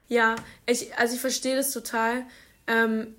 [0.08, 2.24] Ja, ich, also ich verstehe das total.
[2.68, 3.16] Ähm,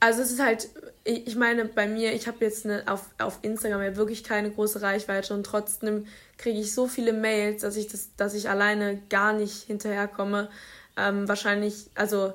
[0.00, 0.68] also es ist halt,
[1.04, 4.82] ich meine, bei mir, ich habe jetzt eine, auf, auf Instagram ja wirklich keine große
[4.82, 6.06] Reichweite und trotzdem
[6.38, 10.48] kriege ich so viele Mails, dass ich das, dass ich alleine gar nicht hinterherkomme.
[10.96, 12.32] Ähm, wahrscheinlich, also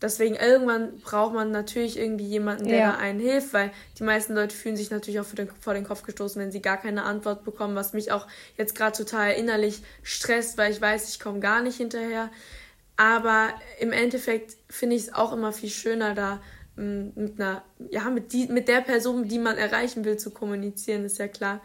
[0.00, 2.92] deswegen irgendwann braucht man natürlich irgendwie jemanden, der ja.
[2.92, 6.02] da einen hilft, weil die meisten Leute fühlen sich natürlich auch den, vor den Kopf
[6.02, 10.58] gestoßen, wenn sie gar keine Antwort bekommen, was mich auch jetzt gerade total innerlich stresst,
[10.58, 12.30] weil ich weiß, ich komme gar nicht hinterher.
[12.96, 16.40] Aber im Endeffekt finde ich es auch immer viel schöner, da
[16.76, 21.04] mm, mit einer, ja, mit, die, mit der Person, die man erreichen will, zu kommunizieren,
[21.04, 21.60] ist ja klar.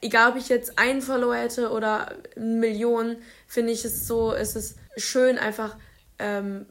[0.00, 3.16] Egal, ob ich jetzt einen Follower hätte oder Millionen,
[3.48, 5.76] finde ich es so, es ist schön, einfach
[6.18, 6.66] ähm,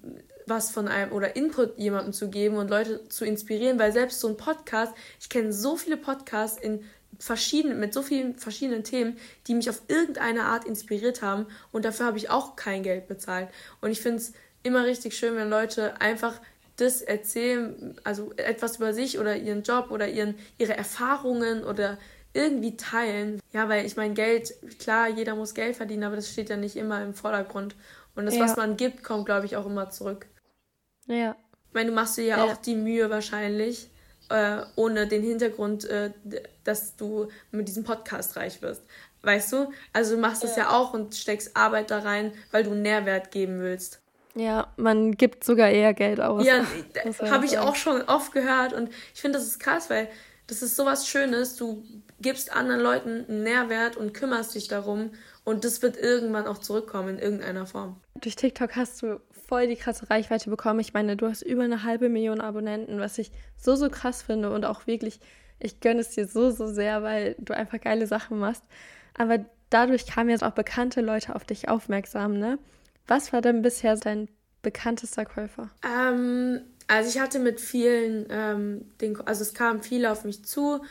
[0.51, 4.27] was von einem oder Input jemandem zu geben und Leute zu inspirieren, weil selbst so
[4.27, 6.83] ein Podcast, ich kenne so viele Podcasts in
[7.17, 12.05] verschiedenen, mit so vielen verschiedenen Themen, die mich auf irgendeine Art inspiriert haben und dafür
[12.05, 13.49] habe ich auch kein Geld bezahlt.
[13.79, 14.33] Und ich finde es
[14.63, 16.39] immer richtig schön, wenn Leute einfach
[16.77, 21.97] das erzählen, also etwas über sich oder ihren Job oder ihren, ihre Erfahrungen oder
[22.33, 23.39] irgendwie teilen.
[23.53, 26.75] Ja, weil ich meine, Geld, klar, jeder muss Geld verdienen, aber das steht ja nicht
[26.75, 27.75] immer im Vordergrund.
[28.15, 28.41] Und das, ja.
[28.41, 30.25] was man gibt, kommt, glaube ich, auch immer zurück.
[31.07, 31.35] Ja.
[31.67, 32.45] Ich meine, du machst dir ja, ja.
[32.45, 33.89] auch die Mühe wahrscheinlich,
[34.29, 36.11] äh, ohne den Hintergrund, äh,
[36.63, 38.83] dass du mit diesem Podcast reich wirst.
[39.23, 39.71] Weißt du?
[39.93, 40.63] Also du machst es ja.
[40.63, 44.01] ja auch und steckst Arbeit da rein, weil du Nährwert geben willst.
[44.33, 46.45] Ja, man gibt sogar eher Geld aus.
[46.45, 46.65] Ja,
[47.31, 50.07] habe ich auch schon oft gehört und ich finde, das ist krass, weil
[50.47, 51.55] das ist sowas Schönes.
[51.55, 51.83] Du
[52.19, 55.11] gibst anderen Leuten einen Nährwert und kümmerst dich darum
[55.43, 57.97] und das wird irgendwann auch zurückkommen in irgendeiner Form.
[58.21, 60.79] Durch TikTok hast du voll die krasse Reichweite bekommen.
[60.79, 64.51] Ich meine, du hast über eine halbe Million Abonnenten, was ich so, so krass finde
[64.51, 65.19] und auch wirklich,
[65.59, 68.63] ich gönne es dir so, so sehr, weil du einfach geile Sachen machst.
[69.17, 72.59] Aber dadurch kamen jetzt auch bekannte Leute auf dich aufmerksam, ne?
[73.07, 74.29] Was war denn bisher dein
[74.61, 75.69] bekanntester Käufer?
[75.83, 80.81] Ähm, also ich hatte mit vielen, ähm, den, also es kamen viele auf mich zu,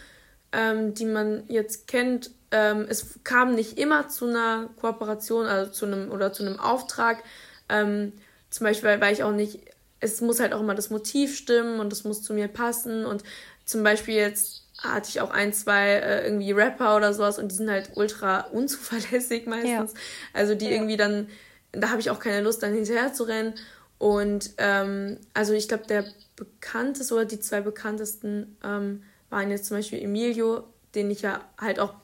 [0.52, 2.32] ähm, die man jetzt kennt.
[2.50, 7.22] Ähm, es kam nicht immer zu einer Kooperation, also zu einem oder zu einem Auftrag.
[7.68, 8.12] Ähm,
[8.50, 9.60] zum Beispiel, weil ich auch nicht,
[10.00, 13.06] es muss halt auch immer das Motiv stimmen und es muss zu mir passen.
[13.06, 13.22] Und
[13.64, 17.54] zum Beispiel jetzt hatte ich auch ein, zwei äh, irgendwie Rapper oder sowas und die
[17.54, 19.92] sind halt ultra unzuverlässig meistens.
[19.92, 20.00] Ja.
[20.32, 20.72] Also die ja.
[20.72, 21.28] irgendwie dann,
[21.72, 23.54] da habe ich auch keine Lust, dann hinterher zu rennen.
[23.98, 29.76] Und ähm, also ich glaube, der bekannteste oder die zwei bekanntesten ähm, waren jetzt zum
[29.76, 31.94] Beispiel Emilio, den ich ja halt auch,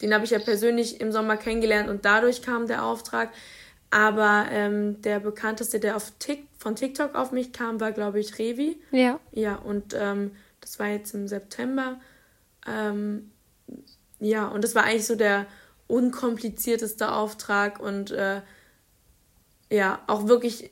[0.00, 3.30] den habe ich ja persönlich im Sommer kennengelernt und dadurch kam der Auftrag.
[3.90, 8.38] Aber ähm, der bekannteste, der auf Tik von TikTok auf mich kam, war, glaube ich,
[8.38, 8.80] Revi.
[8.90, 9.18] Ja.
[9.32, 11.98] Ja, und ähm, das war jetzt im September.
[12.66, 13.30] Ähm,
[14.20, 15.46] ja, und das war eigentlich so der
[15.86, 18.42] unkomplizierteste Auftrag und äh,
[19.70, 20.70] ja, auch wirklich,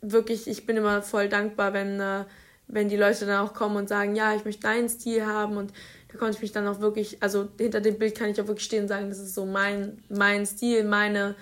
[0.00, 2.24] wirklich, ich bin immer voll dankbar, wenn, äh,
[2.68, 5.72] wenn die Leute dann auch kommen und sagen, ja, ich möchte deinen Stil haben und
[6.14, 8.64] da konnte ich mich dann auch wirklich, also hinter dem Bild kann ich auch wirklich
[8.64, 11.34] stehen und sagen, das ist so mein, mein Stil, meine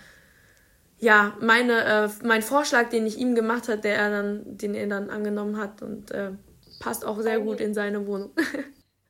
[0.99, 4.87] ja, meine, äh, mein Vorschlag, den ich ihm gemacht habe, der er dann, den er
[4.87, 6.31] dann angenommen hat und äh,
[6.79, 8.31] passt auch sehr gut in seine Wohnung.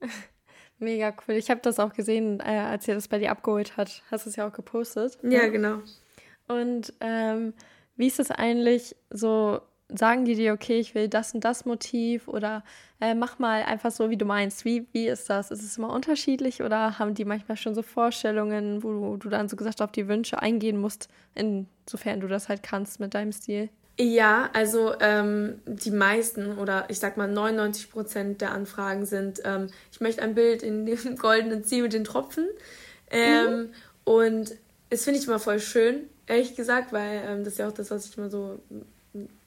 [0.79, 1.35] Mega cool.
[1.35, 4.03] Ich habe das auch gesehen, äh, als er das bei dir abgeholt hat.
[4.11, 5.18] Hast du es ja auch gepostet.
[5.22, 5.81] Ja, genau.
[6.48, 7.53] Und ähm,
[7.96, 9.61] wie ist es eigentlich so
[9.95, 12.63] sagen die dir, okay, ich will das und das Motiv oder
[13.01, 14.65] äh, mach mal einfach so, wie du meinst.
[14.65, 15.51] Wie, wie ist das?
[15.51, 19.49] Ist es immer unterschiedlich oder haben die manchmal schon so Vorstellungen, wo du, du dann
[19.49, 23.69] so gesagt auf die Wünsche eingehen musst, insofern du das halt kannst mit deinem Stil?
[23.99, 29.69] Ja, also ähm, die meisten oder ich sag mal 99 Prozent der Anfragen sind, ähm,
[29.91, 32.47] ich möchte ein Bild in dem goldenen Ziel mit den Tropfen.
[33.11, 33.71] Ähm, mhm.
[34.05, 34.55] Und
[34.89, 37.91] das finde ich immer voll schön, ehrlich gesagt, weil ähm, das ist ja auch das,
[37.91, 38.61] was ich immer so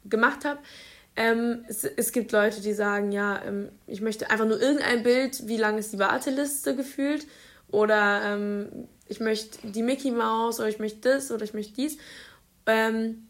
[0.10, 0.60] gemacht habe.
[1.16, 5.48] Ähm, es, es, gibt Leute, die sagen, ja, ähm, ich möchte einfach nur irgendein Bild,
[5.48, 7.26] wie lang ist die Warteliste gefühlt
[7.70, 11.98] oder ähm, ich möchte die Mickey Mouse oder ich möchte das oder ich möchte dies.
[12.66, 13.28] Ähm,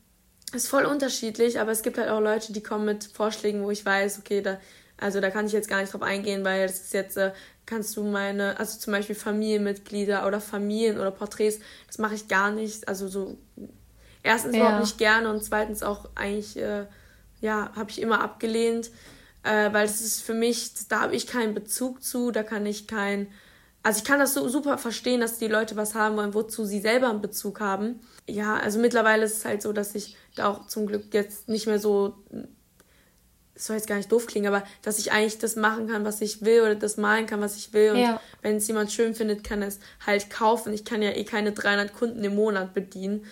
[0.54, 3.86] ist voll unterschiedlich, aber es gibt halt auch Leute, die kommen mit Vorschlägen, wo ich
[3.86, 4.60] weiß, okay, da,
[4.98, 7.34] also da kann ich jetzt gar nicht drauf eingehen, weil das ist jetzt, äh,
[7.66, 12.52] kannst du meine, also zum Beispiel Familienmitglieder oder Familien oder Porträts, das mache ich gar
[12.52, 12.88] nicht.
[12.88, 13.38] Also so
[14.26, 14.62] erstens ja.
[14.62, 16.86] überhaupt nicht gerne und zweitens auch eigentlich, äh,
[17.42, 18.90] ja, habe ich immer abgelehnt,
[19.44, 22.88] äh, weil das ist für mich, da habe ich keinen Bezug zu, da kann ich
[22.88, 23.28] kein,
[23.84, 26.82] also ich kann das so super verstehen, dass die Leute was haben wollen, wozu sie
[26.82, 28.00] selber einen Bezug haben.
[28.28, 31.68] Ja, also mittlerweile ist es halt so, dass ich da auch zum Glück jetzt nicht
[31.68, 32.16] mehr so
[33.56, 36.20] es soll jetzt gar nicht doof klingen, aber dass ich eigentlich das machen kann, was
[36.20, 37.92] ich will oder das malen kann, was ich will.
[37.92, 38.20] Und ja.
[38.42, 40.74] wenn es jemand schön findet, kann es halt kaufen.
[40.74, 43.26] Ich kann ja eh keine 300 Kunden im Monat bedienen.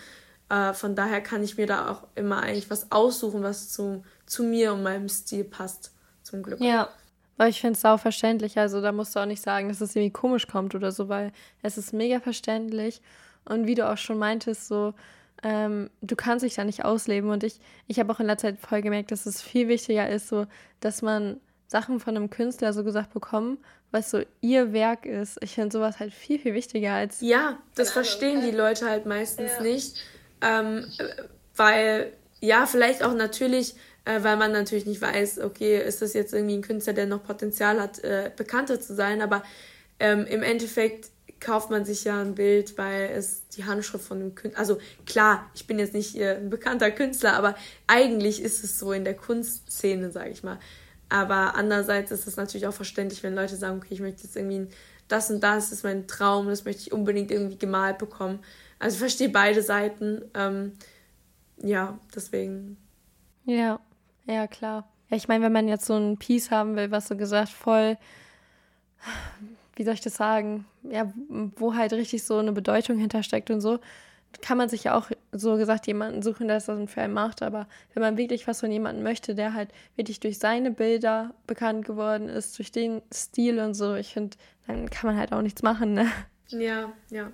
[0.48, 4.44] Äh, von daher kann ich mir da auch immer eigentlich was aussuchen, was zu, zu
[4.44, 5.92] mir und meinem Stil passt.
[6.22, 6.60] Zum Glück.
[6.60, 6.88] Ja,
[7.36, 8.58] weil ich finde es auch verständlich.
[8.58, 11.32] Also da musst du auch nicht sagen, dass es irgendwie komisch kommt oder so, weil
[11.62, 13.02] es ist mega verständlich.
[13.44, 14.94] Und wie du auch schon meintest, so
[15.42, 17.30] ähm, du kannst dich da nicht ausleben.
[17.30, 20.28] Und ich, ich habe auch in letzter Zeit voll gemerkt, dass es viel wichtiger ist,
[20.28, 20.46] so,
[20.80, 23.58] dass man Sachen von einem Künstler so gesagt bekommt,
[23.90, 25.38] was so ihr Werk ist.
[25.42, 27.20] Ich finde sowas halt viel, viel wichtiger als.
[27.20, 29.62] Ja, das verstehen die Leute halt meistens ja.
[29.62, 29.96] nicht.
[30.44, 30.86] Ähm,
[31.56, 36.34] weil, ja, vielleicht auch natürlich, äh, weil man natürlich nicht weiß, okay, ist das jetzt
[36.34, 39.42] irgendwie ein Künstler, der noch Potenzial hat, äh, bekannter zu sein, aber
[39.98, 44.34] ähm, im Endeffekt kauft man sich ja ein Bild, weil es die Handschrift von einem
[44.34, 44.58] Künstler.
[44.58, 47.54] Also klar, ich bin jetzt nicht äh, ein bekannter Künstler, aber
[47.86, 50.58] eigentlich ist es so in der Kunstszene, sage ich mal.
[51.08, 54.68] Aber andererseits ist es natürlich auch verständlich, wenn Leute sagen, okay, ich möchte jetzt irgendwie
[55.06, 58.40] das und das ist mein Traum, das möchte ich unbedingt irgendwie gemalt bekommen.
[58.78, 60.22] Also ich verstehe beide Seiten.
[60.34, 60.72] Ähm,
[61.62, 62.76] ja, deswegen.
[63.44, 63.80] Ja,
[64.26, 64.88] ja, klar.
[65.10, 67.96] Ja, ich meine, wenn man jetzt so ein Piece haben will, was so gesagt voll
[69.76, 71.12] wie soll ich das sagen, ja,
[71.56, 73.78] wo halt richtig so eine Bedeutung hintersteckt und so,
[74.42, 77.42] kann man sich ja auch so gesagt jemanden suchen, der das dann für einen macht.
[77.42, 81.84] Aber wenn man wirklich was von jemandem möchte, der halt wirklich durch seine Bilder bekannt
[81.84, 85.62] geworden ist, durch den Stil und so, ich finde, dann kann man halt auch nichts
[85.62, 86.08] machen, ne?
[86.48, 87.30] Ja, ja.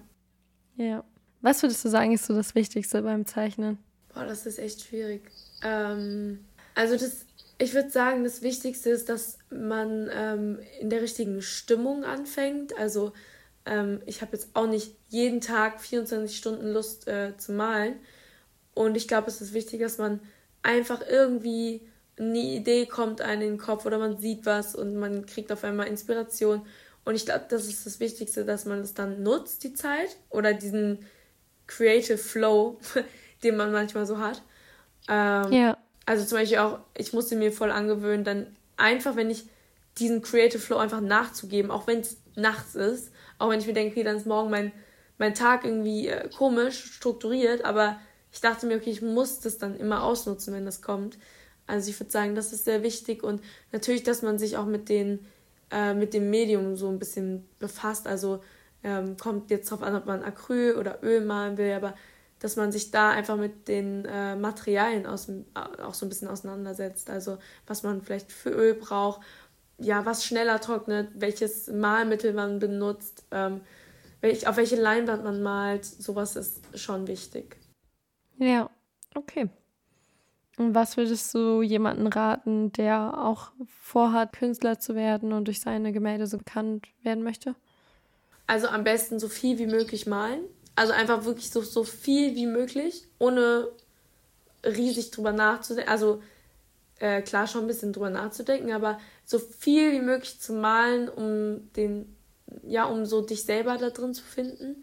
[0.77, 1.05] Ja.
[1.43, 3.79] Was würdest du sagen, ist so das Wichtigste beim Zeichnen?
[4.13, 5.23] Boah, das ist echt schwierig.
[5.63, 7.27] Ähm, also das
[7.63, 12.77] ich würde sagen, das Wichtigste ist, dass man ähm, in der richtigen Stimmung anfängt.
[12.79, 13.13] Also
[13.67, 17.97] ähm, ich habe jetzt auch nicht jeden Tag 24 Stunden Lust äh, zu malen.
[18.73, 20.21] Und ich glaube, es ist wichtig, dass man
[20.63, 21.83] einfach irgendwie
[22.19, 25.63] eine Idee kommt einem in den Kopf oder man sieht was und man kriegt auf
[25.63, 26.63] einmal Inspiration.
[27.05, 30.55] Und ich glaube, das ist das Wichtigste, dass man es dann nutzt, die Zeit oder
[30.55, 31.05] diesen
[31.71, 32.79] Creative Flow,
[33.43, 34.43] den man manchmal so hat.
[35.09, 35.79] Ähm, ja
[36.11, 39.45] also zum Beispiel auch, ich musste mir voll angewöhnen, dann einfach, wenn ich
[39.99, 43.93] diesen Creative Flow einfach nachzugeben, auch wenn es nachts ist, auch wenn ich mir denke,
[43.93, 44.73] okay, dann ist morgen mein,
[45.19, 48.01] mein Tag irgendwie äh, komisch strukturiert, aber
[48.33, 51.17] ich dachte mir, okay, ich muss das dann immer ausnutzen, wenn das kommt.
[51.69, 54.89] Also ich würde sagen, das ist sehr wichtig und natürlich, dass man sich auch mit
[54.89, 55.25] den
[55.71, 58.09] äh, mit dem Medium so ein bisschen befasst.
[58.09, 58.43] Also
[58.83, 61.95] ähm, kommt jetzt drauf an, ob man Acryl oder Öl malen will, aber
[62.39, 67.11] dass man sich da einfach mit den äh, Materialien aus, auch so ein bisschen auseinandersetzt.
[67.11, 69.21] Also was man vielleicht für Öl braucht,
[69.79, 73.61] ja, was schneller trocknet, welches Malmittel man benutzt, ähm,
[74.21, 77.57] welch, auf welche Leinwand man malt, sowas ist schon wichtig.
[78.39, 78.71] Ja,
[79.15, 79.49] okay.
[80.57, 85.93] Und was würdest du jemanden raten, der auch vorhat, Künstler zu werden und durch seine
[85.93, 87.55] Gemälde so bekannt werden möchte?
[88.51, 90.41] Also am besten so viel wie möglich malen.
[90.75, 93.69] Also einfach wirklich so, so viel wie möglich, ohne
[94.65, 95.89] riesig drüber nachzudenken.
[95.89, 96.21] Also
[96.99, 101.73] äh, klar schon ein bisschen drüber nachzudenken, aber so viel wie möglich zu malen, um
[101.75, 102.17] den,
[102.65, 104.83] ja, um so dich selber da drin zu finden.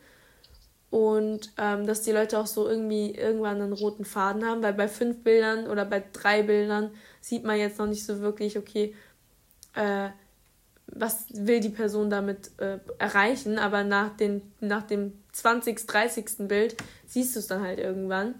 [0.89, 4.87] Und ähm, dass die Leute auch so irgendwie irgendwann einen roten Faden haben, weil bei
[4.87, 8.95] fünf Bildern oder bei drei Bildern sieht man jetzt noch nicht so wirklich, okay,
[9.75, 10.07] äh,
[10.87, 16.47] was will die Person damit äh, erreichen, aber nach, den, nach dem 20., 30.
[16.47, 18.35] Bild siehst du es dann halt irgendwann.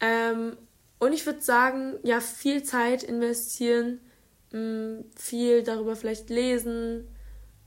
[0.00, 0.56] Ähm,
[0.98, 4.00] und ich würde sagen, ja, viel Zeit investieren,
[4.52, 7.08] mh, mm, viel darüber vielleicht lesen,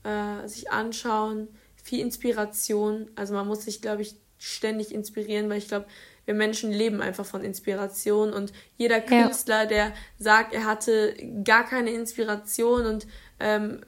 [0.04, 1.48] äh, sich anschauen,
[1.82, 3.10] viel Inspiration.
[3.16, 5.86] Also man muss sich, glaube ich, ständig inspirieren, weil ich glaube,
[6.26, 9.66] wir Menschen leben einfach von Inspiration und jeder Künstler, ja.
[9.66, 11.14] der sagt, er hatte
[11.44, 13.06] gar keine Inspiration und
[13.40, 13.80] ähm,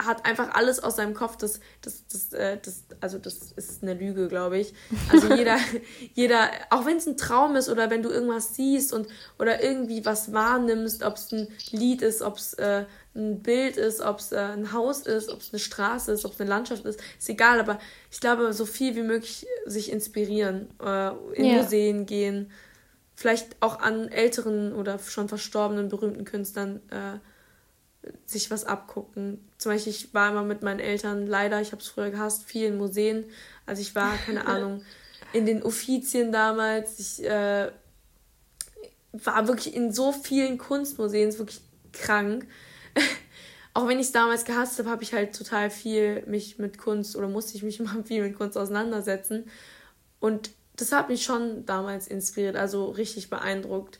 [0.00, 3.94] hat einfach alles aus seinem Kopf, das, das, das, äh, das, also das ist eine
[3.94, 4.72] Lüge, glaube ich.
[5.10, 5.56] Also jeder,
[6.14, 9.08] jeder, auch wenn es ein Traum ist oder wenn du irgendwas siehst und
[9.40, 12.84] oder irgendwie was wahrnimmst, ob es ein Lied ist, ob es äh,
[13.16, 16.32] ein Bild ist, ob es äh, ein Haus ist, ob es eine Straße ist, ob
[16.32, 17.80] es eine Landschaft ist, ist egal, aber
[18.12, 21.62] ich glaube, so viel wie möglich sich inspirieren, äh, in yeah.
[21.62, 22.52] Museen gehen,
[23.16, 27.18] vielleicht auch an älteren oder schon verstorbenen berühmten Künstlern äh,
[28.26, 29.48] sich was abgucken.
[29.58, 32.66] Zum Beispiel, ich war immer mit meinen Eltern, leider, ich habe es früher gehasst, viel
[32.66, 33.24] in Museen.
[33.66, 34.82] Also ich war, keine Ahnung,
[35.32, 36.98] in den Uffizien damals.
[36.98, 37.70] Ich äh,
[39.12, 41.60] war wirklich in so vielen Kunstmuseen, ist wirklich
[41.92, 42.46] krank.
[43.74, 47.16] Auch wenn ich es damals gehasst habe, habe ich halt total viel mich mit Kunst
[47.16, 49.50] oder musste ich mich immer viel mit Kunst auseinandersetzen.
[50.20, 53.98] Und das hat mich schon damals inspiriert, also richtig beeindruckt.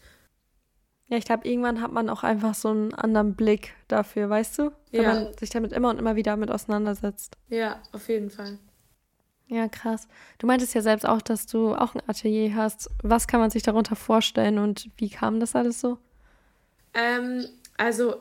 [1.09, 4.73] Ja, ich glaube, irgendwann hat man auch einfach so einen anderen Blick dafür, weißt du?
[4.91, 5.15] Wenn ja.
[5.15, 7.37] man sich damit immer und immer wieder mit auseinandersetzt.
[7.49, 8.59] Ja, auf jeden Fall.
[9.47, 10.07] Ja, krass.
[10.37, 12.91] Du meintest ja selbst auch, dass du auch ein Atelier hast.
[13.03, 15.97] Was kann man sich darunter vorstellen und wie kam das alles so?
[16.93, 17.47] Ähm,
[17.79, 18.17] also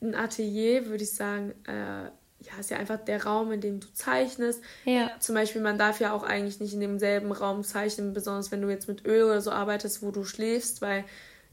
[0.00, 3.92] ein Atelier würde ich sagen, äh, ja, ist ja einfach der Raum, in dem du
[3.92, 4.62] zeichnest.
[4.84, 5.10] Ja.
[5.18, 8.68] Zum Beispiel, man darf ja auch eigentlich nicht in demselben Raum zeichnen, besonders wenn du
[8.68, 11.04] jetzt mit Öl oder so arbeitest, wo du schläfst, weil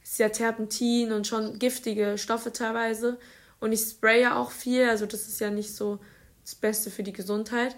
[0.03, 3.17] ist ja Terpentin und schon giftige Stoffe teilweise.
[3.59, 5.99] Und ich spray ja auch viel, also das ist ja nicht so
[6.43, 7.75] das Beste für die Gesundheit.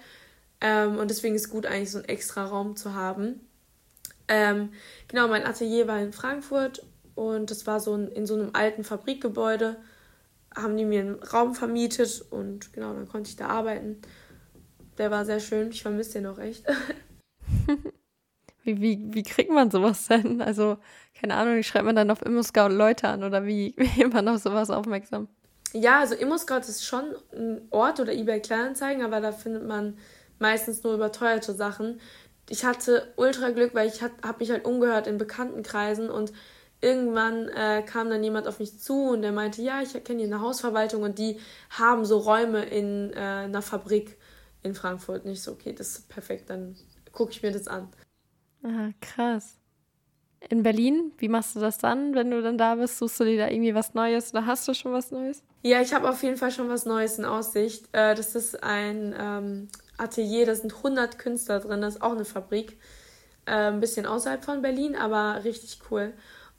[0.59, 3.47] Ähm, und deswegen ist gut, eigentlich so einen extra Raum zu haben.
[4.27, 4.69] Ähm,
[5.07, 6.83] genau, mein Atelier war in Frankfurt
[7.13, 9.77] und das war so ein, in so einem alten Fabrikgebäude.
[10.55, 14.01] Haben die mir einen Raum vermietet und genau, dann konnte ich da arbeiten.
[14.97, 16.65] Der war sehr schön, ich vermisse den auch echt.
[18.65, 20.41] Wie, wie, wie kriegt man sowas denn?
[20.41, 20.77] Also,
[21.19, 24.27] keine Ahnung, wie schreibt man dann auf ImmoScout Leute an oder wie, wie wird man
[24.27, 25.27] auf sowas aufmerksam?
[25.71, 29.97] Ja, also ImmoScout ist schon ein Ort oder eBay Kleinanzeigen, aber da findet man
[30.39, 31.99] meistens nur überteuerte Sachen.
[32.49, 36.31] Ich hatte ultra Glück, weil ich habe mich halt umgehört in Bekanntenkreisen und
[36.81, 40.33] irgendwann äh, kam dann jemand auf mich zu und der meinte, ja, ich kenne hier
[40.33, 41.39] eine Hausverwaltung und die
[41.71, 44.17] haben so Räume in äh, einer Fabrik
[44.63, 45.25] in Frankfurt.
[45.25, 46.75] Und ich so, okay, das ist perfekt, dann
[47.11, 47.89] gucke ich mir das an.
[48.65, 49.59] Aha, krass.
[50.49, 52.97] In Berlin, wie machst du das dann, wenn du dann da bist?
[52.97, 55.43] Suchst du dir da irgendwie was Neues oder hast du schon was Neues?
[55.61, 57.87] Ja, ich habe auf jeden Fall schon was Neues in Aussicht.
[57.91, 62.25] Äh, das ist ein ähm, Atelier, da sind 100 Künstler drin, das ist auch eine
[62.25, 62.77] Fabrik.
[63.45, 66.13] Äh, ein bisschen außerhalb von Berlin, aber richtig cool.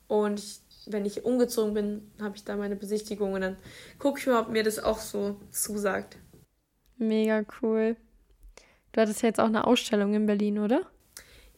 [0.07, 3.57] Und ich, wenn ich umgezogen bin, habe ich da meine Besichtigung und dann
[3.99, 6.16] gucke ich mal, ob mir das auch so zusagt.
[6.99, 7.97] Mega cool.
[8.92, 10.87] Du hattest ja jetzt auch eine Ausstellung in Berlin, oder?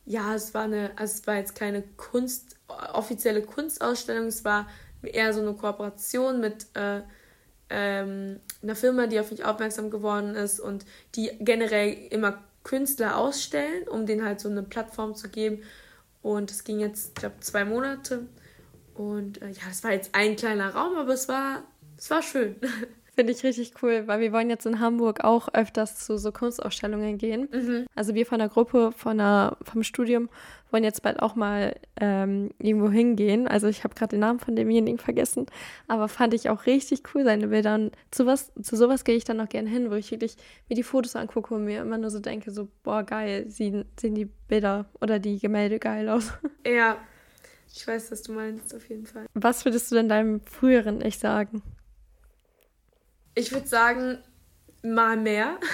[0.09, 4.67] Ja, es war eine, also es war jetzt keine Kunst, offizielle Kunstausstellung, es war
[5.03, 7.03] eher so eine Kooperation mit äh,
[7.69, 13.87] ähm, einer Firma, die auf mich aufmerksam geworden ist und die generell immer Künstler ausstellen,
[13.87, 15.63] um denen halt so eine Plattform zu geben.
[16.23, 18.27] Und es ging jetzt, ich glaube, zwei Monate.
[18.95, 21.65] Und äh, ja, es war jetzt ein kleiner Raum, aber es war,
[21.99, 22.57] es war schön.
[23.19, 27.19] Finde ich richtig cool, weil wir wollen jetzt in Hamburg auch öfters zu so Kunstausstellungen
[27.19, 27.49] gehen.
[27.53, 27.87] Mhm.
[27.97, 30.29] Also wir von der Gruppe, von der, vom Studium
[30.71, 33.49] wollen jetzt bald auch mal ähm, irgendwo hingehen.
[33.49, 35.47] Also ich habe gerade den Namen von demjenigen vergessen,
[35.89, 37.75] aber fand ich auch richtig cool seine Bilder.
[37.75, 40.37] Und zu, was, zu sowas gehe ich dann auch gerne hin, wo ich wirklich
[40.69, 44.15] mir die Fotos angucke und mir immer nur so denke, so, boah, geil, sehen, sehen
[44.15, 46.35] die Bilder oder die Gemälde geil aus.
[46.65, 46.99] Ja,
[47.75, 49.27] ich weiß, was du meinst, auf jeden Fall.
[49.35, 51.65] Was würdest du denn deinem früheren Ich sagen?
[53.39, 54.19] Ich würde sagen,
[54.83, 55.59] mal mehr.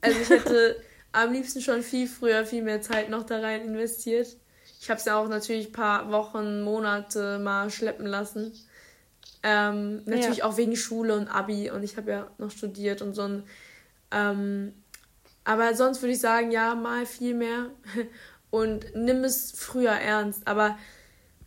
[0.00, 0.76] Also ich hätte
[1.12, 4.36] am liebsten schon viel früher, viel mehr Zeit noch da rein investiert.
[4.82, 8.52] Ich habe es ja auch natürlich ein paar Wochen, Monate mal schleppen lassen.
[9.42, 10.44] Ähm, natürlich ja.
[10.44, 13.22] auch wegen Schule und Abi und ich habe ja noch studiert und so.
[13.22, 13.44] Ein,
[14.10, 14.74] ähm,
[15.44, 17.70] aber sonst würde ich sagen, ja, mal viel mehr
[18.50, 20.46] und nimm es früher ernst.
[20.46, 20.76] Aber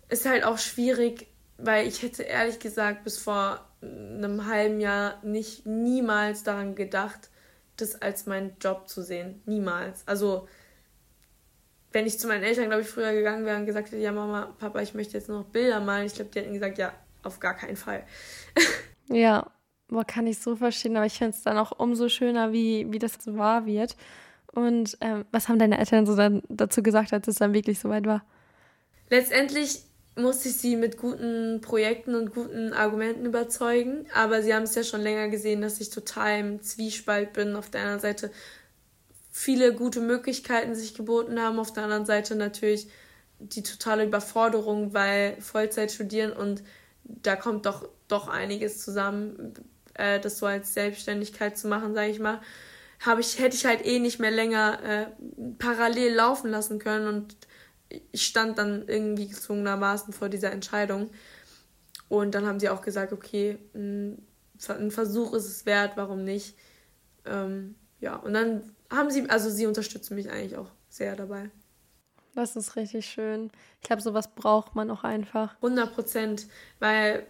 [0.09, 1.27] es ist halt auch schwierig,
[1.59, 7.29] weil ich hätte ehrlich gesagt bis vor einem halben Jahr nicht niemals daran gedacht,
[7.77, 9.41] das als meinen Job zu sehen.
[9.45, 10.03] Niemals.
[10.07, 10.47] Also,
[11.91, 14.53] wenn ich zu meinen Eltern, glaube ich, früher gegangen wäre und gesagt hätte, ja, Mama,
[14.57, 17.55] Papa, ich möchte jetzt noch Bilder malen, ich glaube, die hätten gesagt, ja, auf gar
[17.55, 18.03] keinen Fall.
[19.09, 19.51] ja,
[19.87, 22.99] boah, kann ich so verstehen, aber ich finde es dann auch umso schöner, wie, wie
[22.99, 23.95] das so wahr wird.
[24.51, 27.89] Und ähm, was haben deine Eltern so dann dazu gesagt, als es dann wirklich so
[27.89, 28.25] weit war?
[29.09, 29.83] Letztendlich
[30.17, 34.05] musste ich sie mit guten Projekten und guten Argumenten überzeugen.
[34.13, 37.55] Aber sie haben es ja schon länger gesehen, dass ich total im Zwiespalt bin.
[37.55, 38.31] Auf der einen Seite
[39.31, 42.87] viele gute Möglichkeiten sich geboten haben, auf der anderen Seite natürlich
[43.39, 46.63] die totale Überforderung, weil Vollzeit studieren und
[47.03, 49.53] da kommt doch doch einiges zusammen,
[49.93, 52.41] äh, das so als Selbstständigkeit zu machen, sage ich mal.
[52.99, 55.05] Habe ich hätte ich halt eh nicht mehr länger äh,
[55.59, 57.35] parallel laufen lassen können und
[57.89, 61.09] ich stand dann irgendwie gezwungenermaßen vor dieser Entscheidung.
[62.09, 64.21] Und dann haben sie auch gesagt, okay, ein
[64.57, 66.55] Versuch ist es wert, warum nicht?
[67.25, 71.49] Ähm, ja, und dann haben sie, also sie unterstützen mich eigentlich auch sehr dabei.
[72.35, 73.51] Das ist richtig schön.
[73.81, 75.55] Ich glaube, sowas braucht man auch einfach.
[75.55, 76.47] 100 Prozent,
[76.79, 77.25] weil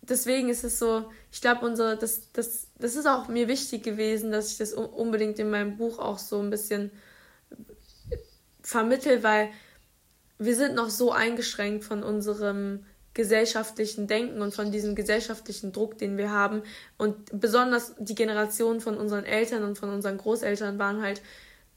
[0.00, 4.32] deswegen ist es so, ich glaube, unsere, das, das, das ist auch mir wichtig gewesen,
[4.32, 6.90] dass ich das unbedingt in meinem Buch auch so ein bisschen
[8.62, 9.50] vermittel, weil
[10.38, 12.84] wir sind noch so eingeschränkt von unserem
[13.14, 16.62] gesellschaftlichen Denken und von diesem gesellschaftlichen Druck, den wir haben.
[16.98, 21.22] Und besonders die Generation von unseren Eltern und von unseren Großeltern waren halt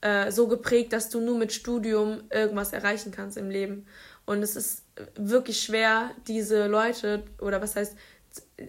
[0.01, 3.87] äh, so geprägt, dass du nur mit Studium irgendwas erreichen kannst im Leben.
[4.25, 4.83] Und es ist
[5.15, 7.95] wirklich schwer, diese Leute, oder was heißt,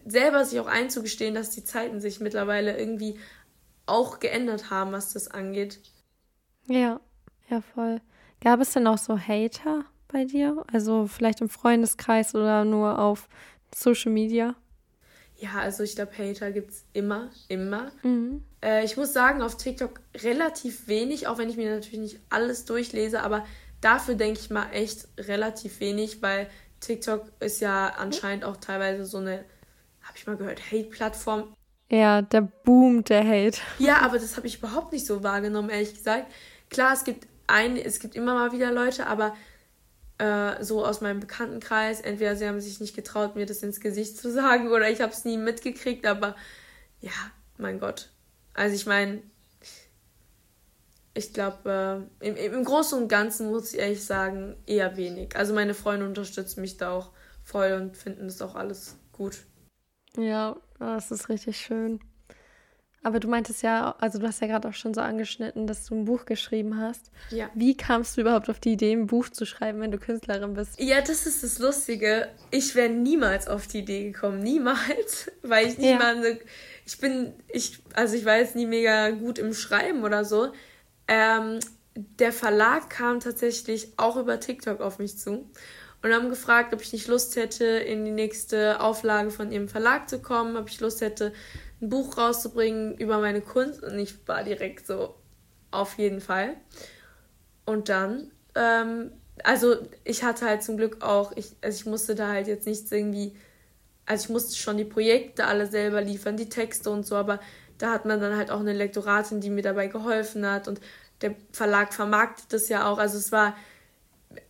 [0.06, 3.18] selber sich auch einzugestehen, dass die Zeiten sich mittlerweile irgendwie
[3.86, 5.80] auch geändert haben, was das angeht.
[6.66, 7.00] Ja,
[7.48, 8.00] ja, voll.
[8.42, 10.64] Gab es denn auch so Hater bei dir?
[10.72, 13.28] Also vielleicht im Freundeskreis oder nur auf
[13.74, 14.54] Social Media?
[15.36, 17.92] Ja, also ich glaube, Hater gibt es immer, immer.
[18.02, 18.42] Mhm.
[18.62, 22.66] Äh, ich muss sagen, auf TikTok relativ wenig, auch wenn ich mir natürlich nicht alles
[22.66, 23.46] durchlese, aber
[23.80, 26.48] dafür denke ich mal echt relativ wenig, weil
[26.80, 29.44] TikTok ist ja anscheinend auch teilweise so eine,
[30.02, 31.54] habe ich mal gehört, Hate-Plattform.
[31.90, 33.60] Ja, der Boom der Hate.
[33.78, 36.30] Ja, aber das habe ich überhaupt nicht so wahrgenommen, ehrlich gesagt.
[36.68, 39.34] Klar, es gibt ein, es gibt immer mal wieder Leute, aber
[40.18, 44.16] äh, so aus meinem Bekanntenkreis, entweder sie haben sich nicht getraut, mir das ins Gesicht
[44.18, 46.36] zu sagen, oder ich habe es nie mitgekriegt, aber
[47.00, 47.12] ja,
[47.58, 48.10] mein Gott.
[48.54, 49.22] Also ich meine,
[51.14, 55.36] ich glaube, äh, im, im Großen und Ganzen muss ich ehrlich sagen, eher wenig.
[55.36, 57.10] Also meine Freunde unterstützen mich da auch
[57.42, 59.38] voll und finden das auch alles gut.
[60.16, 62.00] Ja, das ist richtig schön.
[63.02, 65.94] Aber du meintest ja, also du hast ja gerade auch schon so angeschnitten, dass du
[65.94, 67.10] ein Buch geschrieben hast.
[67.30, 67.48] Ja.
[67.54, 70.78] Wie kamst du überhaupt auf die Idee, ein Buch zu schreiben, wenn du Künstlerin bist?
[70.78, 72.28] Ja, das ist das Lustige.
[72.50, 74.40] Ich wäre niemals auf die Idee gekommen.
[74.40, 75.30] Niemals.
[75.42, 76.26] Weil ich niemals.
[76.26, 76.34] Ja.
[76.84, 80.52] Ich bin, ich, also ich war jetzt nie mega gut im Schreiben oder so.
[81.08, 81.58] Ähm,
[81.94, 85.48] der Verlag kam tatsächlich auch über TikTok auf mich zu
[86.02, 90.08] und haben gefragt, ob ich nicht Lust hätte, in die nächste Auflage von ihrem Verlag
[90.08, 91.32] zu kommen, ob ich Lust hätte,
[91.80, 93.82] ein Buch rauszubringen über meine Kunst.
[93.82, 95.14] Und ich war direkt so,
[95.70, 96.56] auf jeden Fall.
[97.64, 99.12] Und dann, ähm,
[99.44, 102.90] also ich hatte halt zum Glück auch, ich, also ich musste da halt jetzt nichts
[102.90, 103.36] irgendwie,
[104.06, 107.40] also ich musste schon die Projekte alle selber liefern, die Texte und so, aber
[107.78, 110.80] da hat man dann halt auch eine Lektoratin, die mir dabei geholfen hat und
[111.22, 112.98] der Verlag vermarktet das ja auch.
[112.98, 113.56] Also es war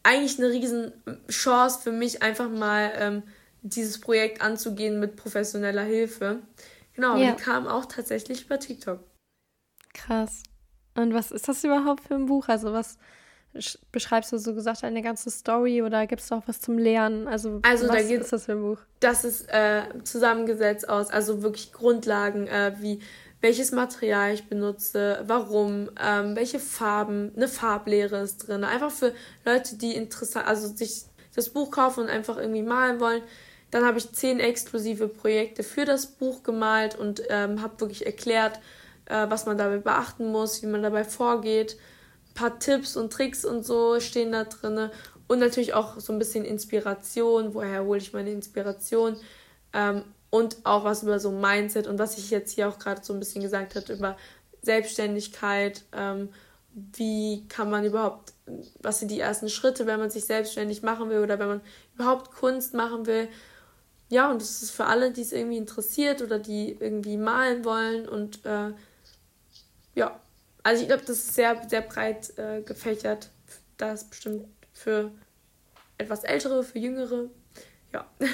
[0.03, 0.93] eigentlich eine riesen
[1.29, 3.23] Chance für mich, einfach mal ähm,
[3.63, 6.39] dieses Projekt anzugehen mit professioneller Hilfe.
[6.95, 7.33] Genau, ja.
[7.33, 9.01] die kam auch tatsächlich über TikTok.
[9.95, 10.43] Krass.
[10.95, 12.49] Und was ist das überhaupt für ein Buch?
[12.49, 12.99] Also was
[13.91, 17.27] beschreibst du so gesagt eine ganze Story oder gibt es auch was zum Lernen?
[17.27, 18.79] Also, also was da ist das für ein Buch?
[19.01, 23.01] Das ist äh, zusammengesetzt aus, also wirklich Grundlagen äh, wie
[23.41, 28.65] welches Material ich benutze, warum, ähm, welche Farben, eine Farblehre ist drin.
[28.65, 29.15] Einfach für
[29.45, 33.23] Leute, die interessant, also sich das Buch kaufen und einfach irgendwie malen wollen.
[33.71, 38.59] Dann habe ich zehn exklusive Projekte für das Buch gemalt und ähm, habe wirklich erklärt,
[39.07, 41.77] äh, was man dabei beachten muss, wie man dabei vorgeht.
[42.31, 44.91] Ein paar Tipps und Tricks und so stehen da drin.
[45.29, 47.55] Und natürlich auch so ein bisschen Inspiration.
[47.55, 49.17] Woher hole ich meine Inspiration?
[49.73, 53.13] Ähm, und auch was über so Mindset und was ich jetzt hier auch gerade so
[53.13, 54.17] ein bisschen gesagt habe über
[54.63, 55.85] Selbstständigkeit.
[55.93, 56.31] Ähm,
[56.73, 58.33] wie kann man überhaupt,
[58.81, 61.61] was sind die ersten Schritte, wenn man sich selbstständig machen will oder wenn man
[61.95, 63.29] überhaupt Kunst machen will
[64.11, 68.09] ja, und das ist für alle, die es irgendwie interessiert oder die irgendwie malen wollen.
[68.09, 68.73] Und äh,
[69.95, 70.21] ja,
[70.65, 73.31] also ich glaube, das ist sehr, sehr breit äh, gefächert.
[73.77, 75.13] Das ist bestimmt für
[75.97, 77.31] etwas ältere, für jüngere.
[77.93, 78.07] Ja.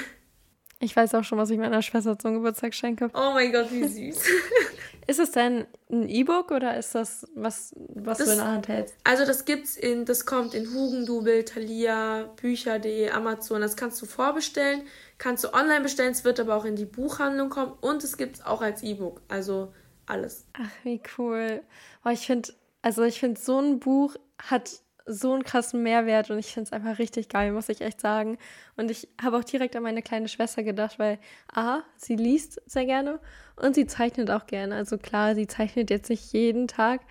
[0.79, 3.09] Ich weiß auch schon, was ich meiner Schwester zum Geburtstag schenke.
[3.15, 4.23] Oh mein Gott, wie süß.
[5.07, 8.67] ist es denn ein E-Book oder ist das was, was das, du in der Hand
[8.67, 8.95] hältst?
[9.05, 13.61] Also das gibt's in, das kommt in Hugendubel, Thalia, Bücher.de, Amazon.
[13.61, 14.81] Das kannst du vorbestellen,
[15.17, 16.11] kannst du online bestellen.
[16.11, 19.21] Es wird aber auch in die Buchhandlung kommen und es gibt es auch als E-Book.
[19.29, 19.73] Also
[20.05, 20.45] alles.
[20.53, 21.61] Ach, wie cool.
[22.03, 22.49] Oh, ich finde,
[22.81, 26.73] also ich finde, so ein Buch hat so einen krassen Mehrwert und ich finde es
[26.73, 28.37] einfach richtig geil, muss ich echt sagen.
[28.75, 31.17] Und ich habe auch direkt an meine kleine Schwester gedacht, weil
[31.53, 33.19] A, sie liest sehr gerne
[33.57, 34.75] und sie zeichnet auch gerne.
[34.75, 37.01] Also klar, sie zeichnet jetzt nicht jeden Tag,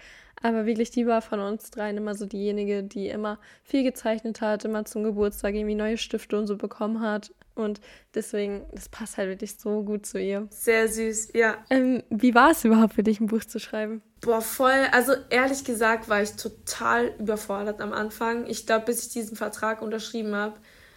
[0.42, 4.64] aber wirklich die war von uns dreien immer so diejenige, die immer viel gezeichnet hat,
[4.64, 7.32] immer zum Geburtstag irgendwie neue Stifte und so bekommen hat.
[7.54, 7.80] Und
[8.14, 10.46] deswegen, das passt halt wirklich so gut zu ihr.
[10.50, 11.56] Sehr süß, ja.
[11.70, 14.02] Ähm, wie war es überhaupt für dich, ein Buch zu schreiben?
[14.20, 14.86] Boah, voll.
[14.92, 18.46] Also ehrlich gesagt war ich total überfordert am Anfang.
[18.46, 20.56] Ich glaube, bis ich diesen Vertrag unterschrieben habe,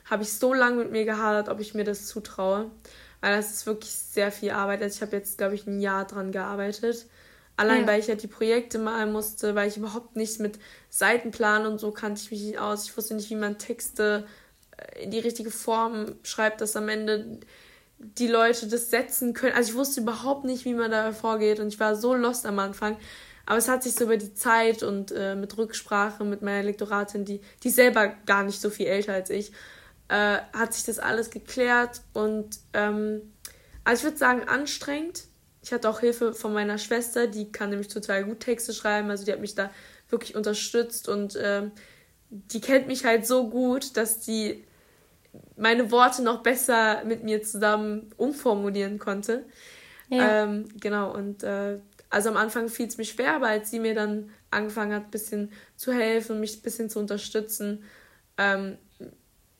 [0.09, 2.71] habe ich so lange mit mir gehadert, ob ich mir das zutraue.
[3.21, 4.81] Weil das ist wirklich sehr viel Arbeit.
[4.81, 7.05] Also ich habe jetzt, glaube ich, ein Jahr dran gearbeitet.
[7.57, 7.87] Allein, ja.
[7.87, 10.59] weil ich ja halt die Projekte malen musste, weil ich überhaupt nicht mit
[10.89, 12.85] Seitenplan und so kannte ich mich nicht aus.
[12.85, 14.25] Ich wusste nicht, wie man Texte
[14.77, 17.39] äh, in die richtige Form schreibt, dass am Ende
[17.97, 19.55] die Leute das setzen können.
[19.55, 22.59] Also ich wusste überhaupt nicht, wie man da vorgeht und ich war so lost am
[22.59, 22.97] Anfang.
[23.45, 27.25] Aber es hat sich so über die Zeit und äh, mit Rücksprache mit meiner Lektoratin,
[27.25, 29.51] die, die selber gar nicht so viel älter als ich,
[30.09, 33.33] äh, hat sich das alles geklärt und ähm,
[33.83, 35.23] also ich würde sagen anstrengend.
[35.61, 39.25] Ich hatte auch Hilfe von meiner Schwester, die kann nämlich total gut Texte schreiben, also
[39.25, 39.71] die hat mich da
[40.09, 41.71] wirklich unterstützt und ähm,
[42.29, 44.63] die kennt mich halt so gut, dass die
[45.57, 49.45] meine Worte noch besser mit mir zusammen umformulieren konnte.
[50.09, 50.43] Ja.
[50.43, 51.79] Ähm, genau, und äh,
[52.09, 55.11] also am Anfang fiel es mir schwer, aber als sie mir dann angefangen hat, ein
[55.11, 57.83] bisschen zu helfen, mich ein bisschen zu unterstützen,
[58.37, 58.77] ähm,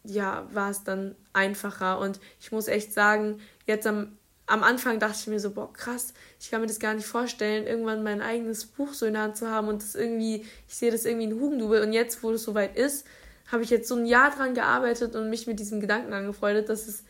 [0.09, 1.99] ja, war es dann einfacher.
[1.99, 6.13] Und ich muss echt sagen, jetzt am, am Anfang dachte ich mir so, boah, krass,
[6.39, 9.37] ich kann mir das gar nicht vorstellen, irgendwann mein eigenes Buch so in der Hand
[9.37, 11.81] zu haben und das irgendwie, ich sehe das irgendwie in Hugendubel.
[11.81, 13.05] Und jetzt, wo es soweit ist,
[13.51, 16.87] habe ich jetzt so ein Jahr dran gearbeitet und mich mit diesem Gedanken angefreundet, dass
[16.87, 17.03] es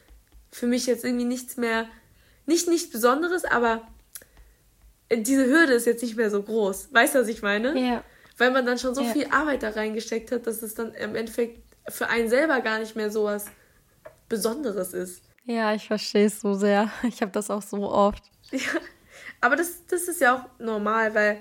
[0.51, 1.87] für mich jetzt irgendwie nichts mehr,
[2.45, 3.87] nicht nichts Besonderes, aber
[5.11, 6.89] diese Hürde ist jetzt nicht mehr so groß.
[6.91, 7.77] Weißt du, was ich meine?
[7.79, 8.03] Ja.
[8.37, 9.11] Weil man dann schon so ja.
[9.11, 12.95] viel Arbeit da reingesteckt hat, dass es dann im Endeffekt für einen selber gar nicht
[12.95, 13.45] mehr so was
[14.27, 15.23] Besonderes ist.
[15.45, 16.91] Ja, ich verstehe es so sehr.
[17.03, 18.23] Ich habe das auch so oft.
[18.51, 18.79] Ja,
[19.41, 21.39] aber das, das ist ja auch normal, weil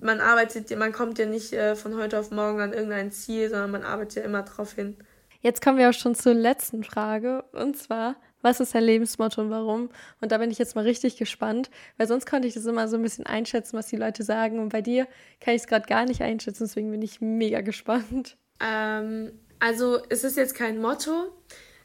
[0.00, 3.70] man arbeitet, man kommt ja nicht äh, von heute auf morgen an irgendein Ziel, sondern
[3.70, 4.96] man arbeitet ja immer drauf hin.
[5.40, 7.44] Jetzt kommen wir auch schon zur letzten Frage.
[7.52, 9.90] Und zwar, was ist dein Lebensmotto und warum?
[10.20, 12.96] Und da bin ich jetzt mal richtig gespannt, weil sonst konnte ich das immer so
[12.96, 14.60] ein bisschen einschätzen, was die Leute sagen.
[14.60, 15.08] Und bei dir
[15.40, 18.36] kann ich es gerade gar nicht einschätzen, deswegen bin ich mega gespannt.
[18.60, 19.32] Ähm,
[19.62, 21.32] also es ist jetzt kein Motto,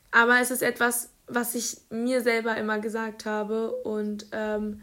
[0.10, 4.82] aber es ist etwas, was ich mir selber immer gesagt habe und ähm,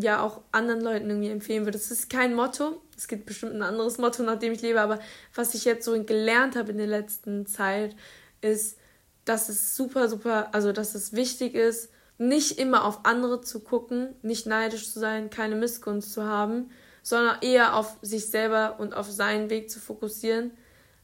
[0.00, 1.76] ja auch anderen Leuten irgendwie empfehlen würde.
[1.76, 4.98] Es ist kein Motto, es gibt bestimmt ein anderes Motto, nach dem ich lebe, aber
[5.34, 7.94] was ich jetzt so gelernt habe in der letzten Zeit,
[8.40, 8.78] ist,
[9.26, 14.14] dass es super, super, also dass es wichtig ist, nicht immer auf andere zu gucken,
[14.22, 16.70] nicht neidisch zu sein, keine Missgunst zu haben,
[17.02, 20.52] sondern eher auf sich selber und auf seinen Weg zu fokussieren,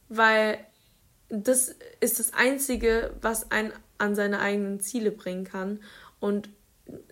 [0.09, 0.59] weil
[1.29, 5.79] das ist das Einzige, was einen an seine eigenen Ziele bringen kann.
[6.19, 6.49] Und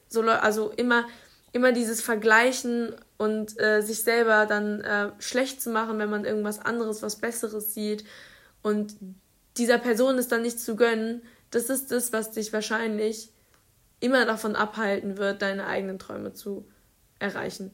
[0.07, 1.05] so, also immer
[1.53, 6.59] immer dieses Vergleichen und äh, sich selber dann äh, schlecht zu machen, wenn man irgendwas
[6.59, 8.03] anderes, was Besseres sieht
[8.63, 8.95] und
[9.55, 11.21] dieser Person es dann nicht zu gönnen,
[11.51, 13.31] das ist das, was dich wahrscheinlich
[13.99, 16.67] immer davon abhalten wird, deine eigenen Träume zu
[17.19, 17.71] erreichen.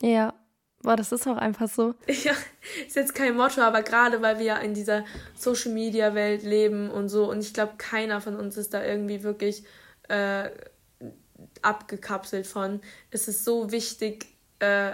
[0.00, 0.34] Ja,
[0.84, 1.94] boah, das ist auch einfach so.
[2.06, 2.32] Ja,
[2.86, 5.04] ist jetzt kein Motto, aber gerade weil wir ja in dieser
[5.34, 9.22] Social Media Welt leben und so und ich glaube, keiner von uns ist da irgendwie
[9.22, 9.64] wirklich
[10.08, 10.50] äh,
[11.62, 12.80] abgekapselt von.
[13.10, 14.26] Es ist so wichtig,
[14.60, 14.92] äh,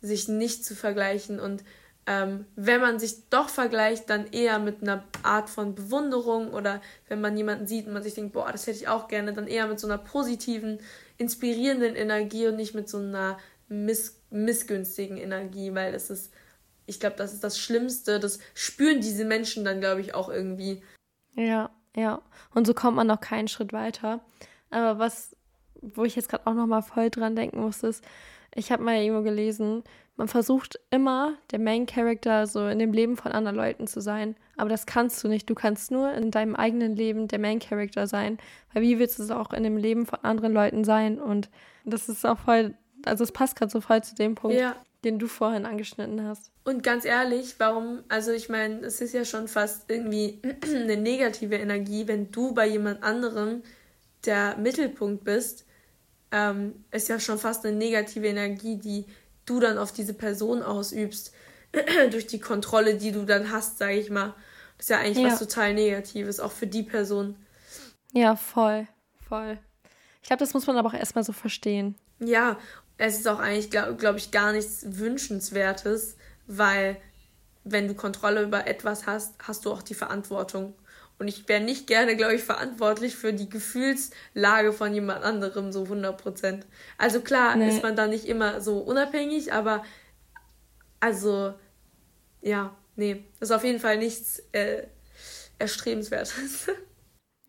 [0.00, 1.62] sich nicht zu vergleichen und
[2.06, 7.20] ähm, wenn man sich doch vergleicht, dann eher mit einer Art von Bewunderung oder wenn
[7.20, 9.66] man jemanden sieht und man sich denkt, boah, das hätte ich auch gerne, dann eher
[9.66, 10.78] mit so einer positiven,
[11.18, 13.36] inspirierenden Energie und nicht mit so einer
[13.68, 16.32] miss missgünstigen Energie, weil es ist,
[16.86, 18.20] ich glaube, das ist das Schlimmste.
[18.20, 20.82] Das spüren diese Menschen dann, glaube ich, auch irgendwie.
[21.34, 22.22] Ja, ja.
[22.54, 24.20] Und so kommt man noch keinen Schritt weiter.
[24.70, 25.34] Aber was
[25.82, 28.04] wo ich jetzt gerade auch noch mal voll dran denken muss, ist,
[28.54, 29.84] ich habe mal irgendwo gelesen,
[30.16, 34.34] man versucht immer der Main Character so in dem Leben von anderen Leuten zu sein,
[34.56, 35.48] aber das kannst du nicht.
[35.48, 38.38] Du kannst nur in deinem eigenen Leben der Main Character sein,
[38.72, 41.20] weil wie willst du es auch in dem Leben von anderen Leuten sein?
[41.20, 41.50] Und
[41.84, 42.74] das ist auch voll,
[43.04, 44.76] also es passt gerade so voll zu dem Punkt, ja.
[45.04, 46.50] den du vorhin angeschnitten hast.
[46.64, 48.04] Und ganz ehrlich, warum?
[48.08, 52.66] Also ich meine, es ist ja schon fast irgendwie eine negative Energie, wenn du bei
[52.66, 53.62] jemand anderem
[54.24, 55.64] der Mittelpunkt bist
[56.30, 59.06] ähm, ist ja schon fast eine negative Energie, die
[59.46, 61.32] du dann auf diese Person ausübst,
[62.10, 64.34] durch die Kontrolle, die du dann hast, sage ich mal.
[64.76, 65.32] Das ist ja eigentlich ja.
[65.32, 67.36] was total Negatives, auch für die Person.
[68.12, 68.86] Ja, voll,
[69.28, 69.58] voll.
[70.22, 71.96] Ich glaube, das muss man aber auch erstmal so verstehen.
[72.20, 72.58] Ja,
[72.98, 76.96] es ist auch eigentlich, glaube glaub ich, gar nichts Wünschenswertes, weil
[77.64, 80.74] wenn du Kontrolle über etwas hast, hast du auch die Verantwortung.
[81.18, 85.84] Und ich wäre nicht gerne, glaube ich, verantwortlich für die Gefühlslage von jemand anderem, so
[85.84, 86.66] 100 Prozent.
[86.96, 87.68] Also klar nee.
[87.68, 89.84] ist man da nicht immer so unabhängig, aber
[91.00, 91.54] also,
[92.40, 94.84] ja, nee, das ist auf jeden Fall nichts äh,
[95.58, 96.70] Erstrebenswertes.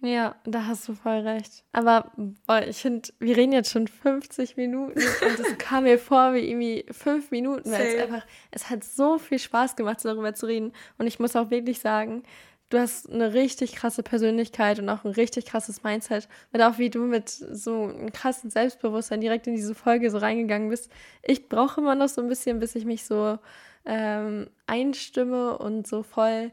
[0.01, 1.65] Ja, da hast du voll recht.
[1.73, 2.11] Aber
[2.47, 6.49] boah, ich finde, wir reden jetzt schon 50 Minuten und es kam mir vor wie
[6.49, 10.71] irgendwie fünf Minuten, weil es einfach, es hat so viel Spaß gemacht, darüber zu reden.
[10.97, 12.23] Und ich muss auch wirklich sagen,
[12.69, 16.29] du hast eine richtig krasse Persönlichkeit und auch ein richtig krasses Mindset.
[16.53, 20.69] Und auch wie du mit so einem krassen Selbstbewusstsein direkt in diese Folge so reingegangen
[20.69, 20.89] bist.
[21.23, 23.37] Ich brauche immer noch so ein bisschen, bis ich mich so
[23.85, 26.51] ähm, einstimme und so voll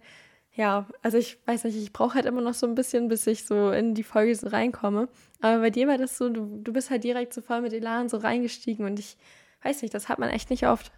[0.57, 3.45] ja, also ich weiß nicht, ich brauche halt immer noch so ein bisschen, bis ich
[3.45, 5.09] so in die Folge so reinkomme.
[5.43, 8.09] Aber bei dir war das so, du, du bist halt direkt so voll mit Elan
[8.09, 9.19] so reingestiegen und ich
[9.63, 10.91] weiß nicht, das hat man echt nicht oft.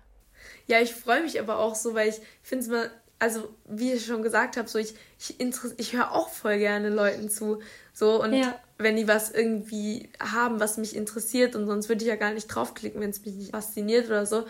[0.66, 4.06] Ja, ich freue mich aber auch so, weil ich finde es mal, also wie ich
[4.06, 5.34] schon gesagt habe, so ich, ich,
[5.76, 7.60] ich höre auch voll gerne Leuten zu.
[7.92, 8.54] So und ja.
[8.76, 12.46] wenn die was irgendwie haben, was mich interessiert und sonst würde ich ja gar nicht
[12.46, 14.46] draufklicken, wenn es mich nicht fasziniert oder so.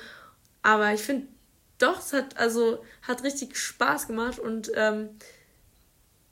[0.63, 1.29] Aber ich finde
[1.79, 5.11] doch, es hat also hat richtig Spaß gemacht und ähm,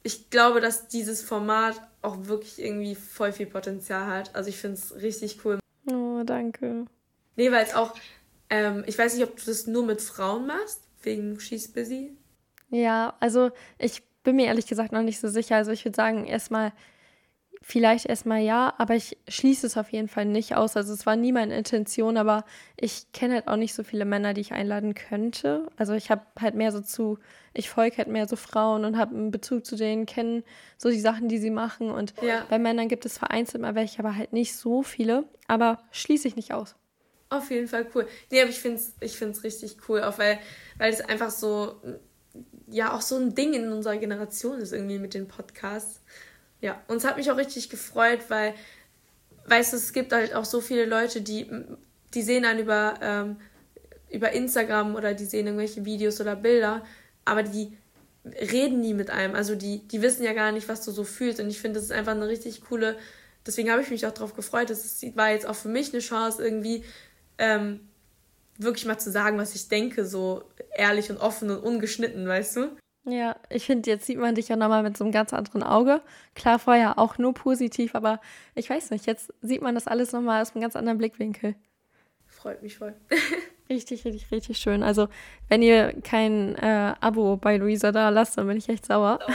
[0.02, 4.34] ich glaube, dass dieses Format auch wirklich irgendwie voll viel Potenzial hat.
[4.34, 5.58] Also ich finde es richtig cool.
[5.90, 6.86] Oh, danke.
[7.34, 7.94] Nee, weil es auch,
[8.50, 12.16] ähm, ich weiß nicht, ob du das nur mit Frauen machst, wegen She's Busy.
[12.70, 15.56] Ja, also ich bin mir ehrlich gesagt noch nicht so sicher.
[15.56, 16.72] Also ich würde sagen, erstmal
[17.68, 20.76] Vielleicht erstmal ja, aber ich schließe es auf jeden Fall nicht aus.
[20.76, 22.44] Also es war nie meine Intention, aber
[22.76, 25.66] ich kenne halt auch nicht so viele Männer, die ich einladen könnte.
[25.76, 27.18] Also ich habe halt mehr so zu,
[27.54, 30.44] ich folge halt mehr so Frauen und habe einen Bezug zu denen, kenne
[30.78, 31.90] so die Sachen, die sie machen.
[31.90, 32.46] Und ja.
[32.48, 35.24] bei Männern gibt es vereinzelt mal welche, aber halt nicht so viele.
[35.48, 36.76] Aber schließe ich nicht aus.
[37.30, 38.06] Auf jeden Fall cool.
[38.30, 40.38] Nee, aber ich finde es ich find's richtig cool, auch weil,
[40.78, 41.82] weil es einfach so,
[42.68, 46.00] ja, auch so ein Ding in unserer Generation ist irgendwie mit den Podcasts.
[46.60, 48.54] Ja, und es hat mich auch richtig gefreut, weil,
[49.46, 51.46] weißt du, es gibt halt auch so viele Leute, die,
[52.14, 53.36] die sehen einen über, ähm,
[54.10, 56.84] über Instagram oder die sehen irgendwelche Videos oder Bilder,
[57.24, 57.76] aber die
[58.24, 59.34] reden nie mit einem.
[59.34, 61.40] Also die, die wissen ja gar nicht, was du so fühlst.
[61.40, 62.96] Und ich finde, das ist einfach eine richtig coole,
[63.46, 64.70] deswegen habe ich mich auch darauf gefreut.
[64.70, 66.84] Das war jetzt auch für mich eine Chance, irgendwie
[67.38, 67.80] ähm,
[68.58, 70.44] wirklich mal zu sagen, was ich denke, so
[70.74, 72.76] ehrlich und offen und ungeschnitten, weißt du?
[73.08, 76.02] Ja, ich finde, jetzt sieht man dich ja nochmal mit so einem ganz anderen Auge.
[76.34, 78.20] Klar, vorher auch nur positiv, aber
[78.56, 81.54] ich weiß nicht, jetzt sieht man das alles nochmal aus einem ganz anderen Blickwinkel.
[82.26, 82.94] Freut mich voll.
[83.70, 84.82] richtig, richtig, richtig schön.
[84.82, 85.06] Also,
[85.48, 89.20] wenn ihr kein äh, Abo bei Luisa da lasst, dann bin ich echt sauer.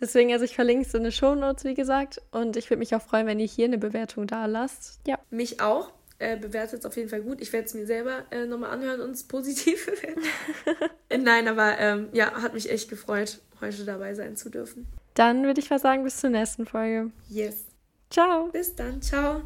[0.00, 2.20] Deswegen, also ich verlinke es in den Show Notes, wie gesagt.
[2.32, 5.00] Und ich würde mich auch freuen, wenn ihr hier eine Bewertung da lasst.
[5.06, 5.18] Ja.
[5.30, 7.40] Mich auch äh, bewertet es auf jeden Fall gut.
[7.40, 10.22] Ich werde es mir selber äh, nochmal anhören und es positiv bewerten.
[11.08, 14.86] Äh, nein, aber ähm, ja, hat mich echt gefreut, heute dabei sein zu dürfen.
[15.14, 17.10] Dann würde ich mal sagen, bis zur nächsten Folge.
[17.28, 17.64] Yes.
[18.10, 18.48] Ciao.
[18.52, 19.02] Bis dann.
[19.02, 19.42] Ciao.